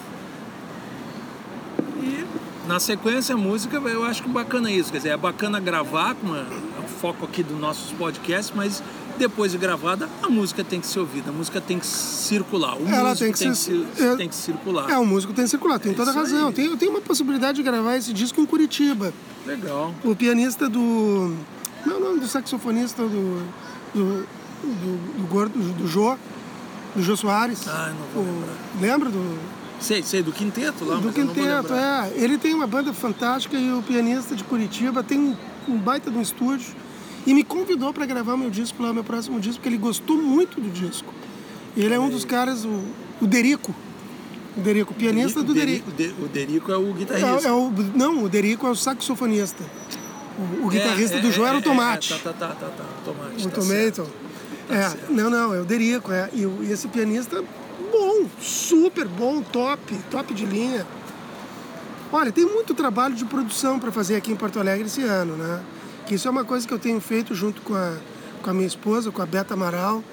E 2.01 2.25
na 2.67 2.79
sequência 2.79 3.35
a 3.35 3.37
música, 3.37 3.77
eu 3.77 4.03
acho 4.03 4.21
que 4.21 4.29
bacana 4.29 4.69
isso, 4.69 4.91
quer 4.91 4.97
dizer, 4.97 5.09
é 5.09 5.17
bacana 5.17 5.59
gravar 5.59 6.15
com 6.15 6.27
uma 6.27 6.45
foco 6.99 7.25
aqui 7.25 7.43
dos 7.43 7.59
nossos 7.59 7.91
podcasts, 7.91 8.53
mas 8.55 8.83
depois 9.17 9.51
de 9.51 9.57
gravada, 9.57 10.09
a 10.21 10.29
música 10.29 10.63
tem 10.63 10.79
que 10.79 10.87
ser 10.87 10.99
ouvida, 10.99 11.29
a 11.29 11.33
música 11.33 11.61
tem 11.61 11.79
que 11.79 11.85
circular. 11.85 12.75
O 12.77 12.87
Ela 12.87 13.09
músico 13.09 13.37
tem 13.37 13.51
que, 13.51 13.55
ser, 13.55 13.85
é, 13.99 14.15
tem 14.15 14.29
que 14.29 14.35
circular. 14.35 14.89
É, 14.89 14.97
o 14.97 15.05
músico 15.05 15.33
tem 15.33 15.43
que 15.43 15.49
circular, 15.49 15.79
tem 15.79 15.91
é 15.91 15.95
toda 15.95 16.11
razão. 16.11 16.51
Tem, 16.51 16.65
eu 16.65 16.77
tenho 16.77 16.91
uma 16.91 17.01
possibilidade 17.01 17.57
de 17.57 17.63
gravar 17.63 17.95
esse 17.95 18.13
disco 18.13 18.41
em 18.41 18.45
Curitiba. 18.45 19.13
Legal. 19.45 19.93
O 20.03 20.15
pianista 20.15 20.67
do. 20.69 21.35
Como 21.83 21.95
é 21.95 21.97
o 21.97 22.01
nome 22.01 22.19
do 22.19 22.27
saxofonista 22.27 23.03
do. 23.03 23.43
do, 23.93 24.27
do, 24.63 25.19
do 25.19 25.27
gordo, 25.27 25.57
do, 25.57 25.73
do 25.73 25.87
Jô? 25.87 26.17
Do 26.95 27.01
Jô 27.01 27.15
Soares. 27.15 27.67
Ah, 27.67 27.91
não 27.97 28.23
vou 28.23 28.33
o, 28.33 28.43
Lembra 28.81 29.09
do. 29.09 29.39
Sei, 29.79 30.01
sei, 30.01 30.23
do 30.23 30.31
quinteto 30.31 30.85
lá, 30.85 30.95
Do 30.95 31.11
quinteto, 31.11 31.73
é. 31.73 32.13
Ele 32.15 32.37
tem 32.37 32.53
uma 32.53 32.65
banda 32.65 32.93
fantástica 32.93 33.57
e 33.57 33.73
o 33.73 33.81
pianista 33.81 34.33
de 34.33 34.43
Curitiba 34.43 35.03
tem 35.03 35.37
um 35.67 35.77
baita 35.77 36.09
de 36.09 36.17
um 36.17 36.21
estúdio 36.21 36.73
e 37.25 37.33
me 37.33 37.43
convidou 37.43 37.93
para 37.93 38.05
gravar 38.05 38.35
meu 38.35 38.49
disco 38.49 38.81
lá, 38.83 38.93
meu 38.93 39.03
próximo 39.03 39.39
disco, 39.39 39.57
porque 39.57 39.69
ele 39.69 39.77
gostou 39.77 40.17
muito 40.17 40.59
do 40.59 40.69
disco. 40.69 41.13
E 41.75 41.83
ele 41.83 41.93
é 41.93 41.99
um 41.99 42.09
dos 42.09 42.25
caras, 42.25 42.65
o, 42.65 42.83
o 43.21 43.27
Derico. 43.27 43.73
O 44.55 44.61
Derico, 44.61 44.93
pianista 44.93 45.41
Derico, 45.41 45.89
do 45.89 45.97
Derico. 45.97 46.23
O 46.23 46.27
Derico 46.27 46.71
é 46.71 46.77
o 46.77 46.93
guitarrista. 46.93 47.47
É, 47.47 47.49
é 47.49 47.53
o, 47.53 47.71
não, 47.95 48.23
o 48.23 48.29
Derico 48.29 48.67
é 48.67 48.69
o 48.69 48.75
saxofonista. 48.75 49.63
O, 50.37 50.65
o 50.65 50.69
guitarrista 50.69 51.17
é, 51.17 51.21
do 51.21 51.31
João 51.31 51.47
era 51.47 51.57
o 51.57 51.59
é, 51.59 51.63
Tomate. 51.63 52.13
É, 52.13 52.17
tá, 52.17 52.33
tá, 52.33 52.47
tá, 52.47 52.55
tá, 52.55 52.67
tá, 52.69 52.83
Tomate. 53.03 53.47
O 53.47 53.49
tá 53.49 53.55
Tomato. 53.55 54.11
Tá 54.67 54.75
é, 54.75 54.97
não, 55.09 55.29
não, 55.29 55.53
é 55.53 55.61
o 55.61 55.65
Derico. 55.65 56.11
É, 56.11 56.29
e, 56.33 56.41
e 56.41 56.71
esse 56.71 56.87
pianista, 56.87 57.43
bom, 57.91 58.27
super 58.39 59.07
bom, 59.07 59.41
top, 59.41 59.95
top 60.11 60.33
de 60.33 60.45
linha. 60.45 60.85
Olha, 62.11 62.31
tem 62.31 62.45
muito 62.45 62.75
trabalho 62.75 63.15
de 63.15 63.25
produção 63.25 63.79
para 63.79 63.91
fazer 63.91 64.15
aqui 64.15 64.31
em 64.31 64.35
Porto 64.35 64.59
Alegre 64.59 64.85
esse 64.85 65.01
ano, 65.01 65.35
né? 65.35 65.59
Que 66.07 66.15
isso 66.15 66.27
é 66.27 66.31
uma 66.31 66.43
coisa 66.43 66.67
que 66.67 66.73
eu 66.73 66.79
tenho 66.79 66.99
feito 66.99 67.33
junto 67.33 67.61
com 67.61 67.75
a, 67.75 67.97
com 68.41 68.49
a 68.49 68.53
minha 68.53 68.67
esposa, 68.67 69.11
com 69.11 69.21
a 69.21 69.25
Beta 69.25 69.53
Amaral, 69.53 70.03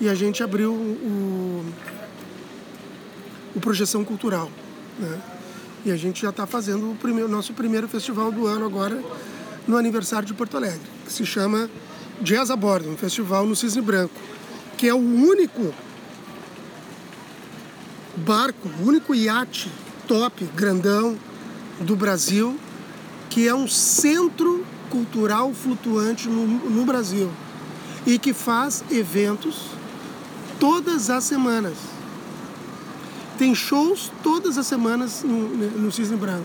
e 0.00 0.08
a 0.08 0.14
gente 0.14 0.42
abriu 0.42 0.72
o, 0.72 1.64
o 3.54 3.60
Projeção 3.60 4.04
Cultural. 4.04 4.50
Né? 4.98 5.20
E 5.84 5.90
a 5.90 5.96
gente 5.96 6.22
já 6.22 6.30
está 6.30 6.46
fazendo 6.46 6.92
o 6.92 6.94
primeiro, 6.96 7.28
nosso 7.28 7.52
primeiro 7.52 7.88
festival 7.88 8.30
do 8.30 8.46
ano 8.46 8.64
agora, 8.64 9.02
no 9.66 9.76
aniversário 9.76 10.26
de 10.26 10.34
Porto 10.34 10.56
Alegre, 10.56 10.80
que 11.04 11.12
se 11.12 11.24
chama 11.24 11.68
Jazz 12.20 12.50
a 12.50 12.56
Bordo, 12.56 12.90
um 12.90 12.96
festival 12.96 13.46
no 13.46 13.56
Cisne 13.56 13.80
Branco, 13.80 14.14
que 14.76 14.88
é 14.88 14.94
o 14.94 14.98
único 14.98 15.74
barco, 18.16 18.68
o 18.80 18.88
único 18.88 19.14
iate 19.14 19.70
top, 20.06 20.44
grandão 20.54 21.16
do 21.80 21.96
Brasil, 21.96 22.58
que 23.28 23.46
é 23.46 23.54
um 23.54 23.68
centro 23.68 24.59
cultural 24.90 25.54
flutuante 25.54 26.28
no, 26.28 26.46
no 26.46 26.84
Brasil 26.84 27.30
e 28.06 28.18
que 28.18 28.32
faz 28.32 28.84
eventos 28.90 29.66
todas 30.58 31.08
as 31.08 31.24
semanas. 31.24 31.76
Tem 33.38 33.54
shows 33.54 34.12
todas 34.22 34.58
as 34.58 34.66
semanas 34.66 35.22
no, 35.22 35.48
no 35.48 35.92
Cisne 35.92 36.16
Branco. 36.16 36.44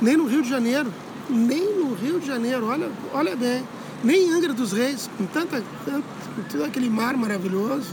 Nem 0.00 0.16
no 0.16 0.26
Rio 0.26 0.42
de 0.42 0.48
Janeiro, 0.48 0.92
nem 1.28 1.76
no 1.76 1.94
Rio 1.94 2.20
de 2.20 2.26
Janeiro, 2.26 2.66
olha, 2.66 2.90
olha 3.12 3.34
bem, 3.34 3.64
nem 4.04 4.28
em 4.28 4.32
Angra 4.32 4.52
dos 4.52 4.72
Reis, 4.72 5.08
com 5.16 5.26
tanta, 5.26 5.62
tanto, 5.84 6.04
com 6.34 6.42
todo 6.42 6.64
aquele 6.64 6.90
mar 6.90 7.16
maravilhoso, 7.16 7.88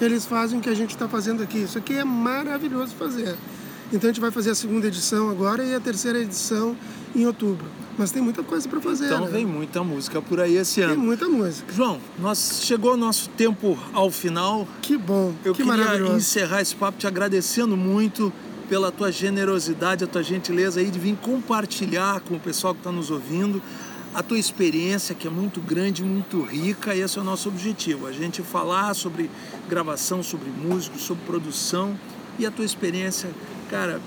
eles 0.00 0.26
fazem 0.26 0.58
o 0.58 0.62
que 0.62 0.68
a 0.68 0.74
gente 0.74 0.90
está 0.90 1.08
fazendo 1.08 1.42
aqui. 1.42 1.58
Isso 1.58 1.78
aqui 1.78 1.94
é 1.94 2.04
maravilhoso 2.04 2.94
fazer. 2.94 3.36
Então 3.92 4.10
a 4.10 4.12
gente 4.12 4.20
vai 4.20 4.30
fazer 4.30 4.50
a 4.50 4.54
segunda 4.54 4.86
edição 4.86 5.30
agora 5.30 5.62
e 5.64 5.74
a 5.74 5.80
terceira 5.80 6.18
edição 6.18 6.76
em 7.14 7.24
outubro. 7.26 7.66
Mas 7.98 8.10
tem 8.10 8.22
muita 8.22 8.42
coisa 8.42 8.68
para 8.68 8.80
fazer. 8.80 9.06
Então 9.06 9.24
né? 9.24 9.30
vem 9.30 9.46
muita 9.46 9.82
música 9.82 10.20
por 10.20 10.40
aí 10.40 10.56
esse 10.56 10.82
ano. 10.82 10.94
Tem 10.94 11.02
muita 11.02 11.28
música. 11.28 11.72
João, 11.72 11.98
nós 12.18 12.60
chegou 12.62 12.94
o 12.94 12.96
nosso 12.96 13.28
tempo 13.30 13.78
ao 13.92 14.10
final. 14.10 14.68
Que 14.82 14.96
bom. 14.96 15.34
Eu 15.44 15.54
que 15.54 15.62
queria 15.62 16.08
encerrar 16.14 16.60
esse 16.60 16.74
papo 16.74 16.98
te 16.98 17.06
agradecendo 17.06 17.76
muito 17.76 18.32
pela 18.68 18.90
tua 18.90 19.10
generosidade, 19.12 20.04
a 20.04 20.06
tua 20.06 20.22
gentileza 20.22 20.80
aí 20.80 20.90
de 20.90 20.98
vir 20.98 21.16
compartilhar 21.16 22.20
com 22.20 22.34
o 22.34 22.40
pessoal 22.40 22.74
que 22.74 22.80
está 22.80 22.90
nos 22.90 23.10
ouvindo 23.10 23.62
a 24.16 24.22
tua 24.22 24.38
experiência, 24.38 25.14
que 25.14 25.26
é 25.26 25.30
muito 25.30 25.60
grande, 25.60 26.02
muito 26.02 26.40
rica, 26.40 26.94
e 26.94 27.02
esse 27.02 27.18
é 27.18 27.20
o 27.20 27.24
nosso 27.24 27.50
objetivo, 27.50 28.06
a 28.06 28.12
gente 28.12 28.40
falar 28.40 28.94
sobre 28.94 29.30
gravação, 29.68 30.22
sobre 30.22 30.48
música, 30.48 30.98
sobre 30.98 31.22
produção, 31.26 31.94
e 32.38 32.46
a 32.46 32.50
tua 32.50 32.64
experiência, 32.64 33.28
cara, 33.68 34.00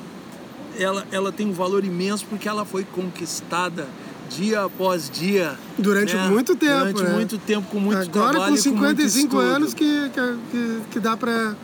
ela, 0.78 1.06
ela 1.12 1.32
tem 1.32 1.48
um 1.48 1.54
valor 1.54 1.84
imenso 1.84 2.26
porque 2.26 2.48
ela 2.48 2.66
foi 2.66 2.84
conquistada 2.84 3.88
dia 4.30 4.64
após 4.64 5.10
dia. 5.10 5.58
Durante 5.78 6.16
né? 6.16 6.28
muito 6.28 6.56
tempo. 6.56 6.80
Durante 6.80 7.04
né? 7.04 7.10
muito 7.10 7.38
tempo, 7.38 7.68
com 7.70 7.80
muito 7.80 7.98
Agora, 7.98 8.32
trabalho. 8.32 8.52
com 8.52 8.62
55 8.62 9.30
com 9.30 9.38
anos 9.38 9.74
que, 9.74 10.10
que, 10.10 10.82
que 10.92 11.00
dá 11.00 11.18
pra, 11.18 11.56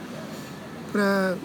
pra, 0.91 1.36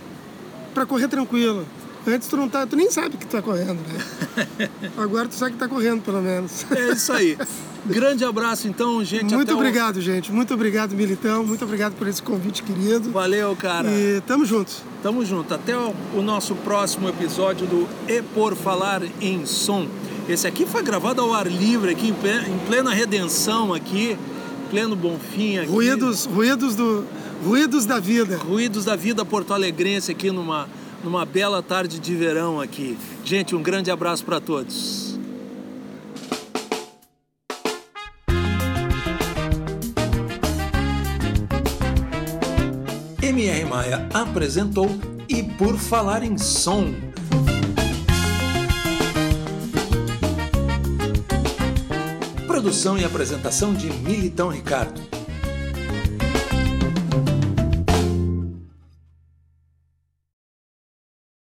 pra 0.75 0.87
correr 0.87 1.09
tranquilo. 1.09 1.67
Antes 2.07 2.29
tu 2.29 2.37
não 2.37 2.49
tá, 2.49 2.67
tu 2.67 2.77
nem 2.77 2.91
sabe 2.91 3.19
que 3.19 3.27
tu 3.27 3.31
tá 3.31 3.43
correndo, 3.43 3.79
né? 3.87 4.69
Agora 4.97 5.29
tu 5.29 5.35
sabe 5.35 5.53
que 5.53 5.59
tá 5.59 5.69
correndo, 5.69 6.03
pelo 6.03 6.23
menos. 6.23 6.65
É 6.71 6.93
isso 6.93 7.13
aí. 7.13 7.37
Grande 7.87 8.25
abraço, 8.25 8.69
então, 8.69 9.03
gente. 9.05 9.35
Muito 9.35 9.55
obrigado, 9.55 9.97
o... 9.97 10.01
gente. 10.01 10.31
Muito 10.31 10.53
obrigado, 10.55 10.95
Militão. 10.95 11.45
Muito 11.45 11.65
obrigado 11.65 11.95
por 11.95 12.07
esse 12.07 12.23
convite 12.23 12.63
querido. 12.63 13.11
Valeu, 13.11 13.55
cara. 13.57 13.89
E 13.91 14.21
tamo 14.27 14.45
juntos. 14.45 14.83
Tamo 15.03 15.25
junto. 15.25 15.55
Até 15.55 15.77
o, 15.77 15.95
o 16.15 16.23
nosso 16.23 16.55
próximo 16.57 17.09
episódio 17.09 17.67
do 17.67 17.89
E 18.07 18.23
Por 18.23 18.55
Falar 18.55 19.03
em 19.21 19.47
Som. 19.47 19.87
Esse 20.29 20.47
aqui 20.47 20.67
foi 20.67 20.83
gravado 20.83 21.21
ao 21.21 21.35
ar 21.35 21.47
livre, 21.47 21.91
aqui 21.91 22.09
em 22.09 22.59
plena 22.67 22.93
redenção, 22.93 23.75
aqui, 23.75 24.17
pleno 24.71 24.95
Bonfim. 24.95 25.59
Aqui. 25.59 25.71
Ruídos, 25.71 26.27
ruídos, 26.27 26.77
do, 26.77 27.05
ruídos 27.45 27.87
da 27.87 27.99
vida. 27.99 28.37
Ruídos 28.37 28.85
da 28.85 28.95
vida 28.95 29.25
porto-alegrense 29.25 30.11
aqui 30.11 30.31
numa 30.31 30.69
numa 31.03 31.25
bela 31.25 31.63
tarde 31.63 31.99
de 31.99 32.15
verão 32.15 32.61
aqui. 32.61 32.97
Gente, 33.25 33.57
um 33.57 33.63
grande 33.63 33.91
abraço 33.91 34.25
para 34.25 34.41
todos. 34.41 35.19
Maia 43.71 44.09
apresentou 44.13 44.89
E 45.29 45.45
Por 45.45 45.79
Falar 45.79 46.25
em 46.25 46.37
Som. 46.37 46.93
Produção 52.49 52.99
e 52.99 53.05
apresentação 53.05 53.73
de 53.73 53.89
Militão 53.89 54.49
Ricardo. 54.49 55.01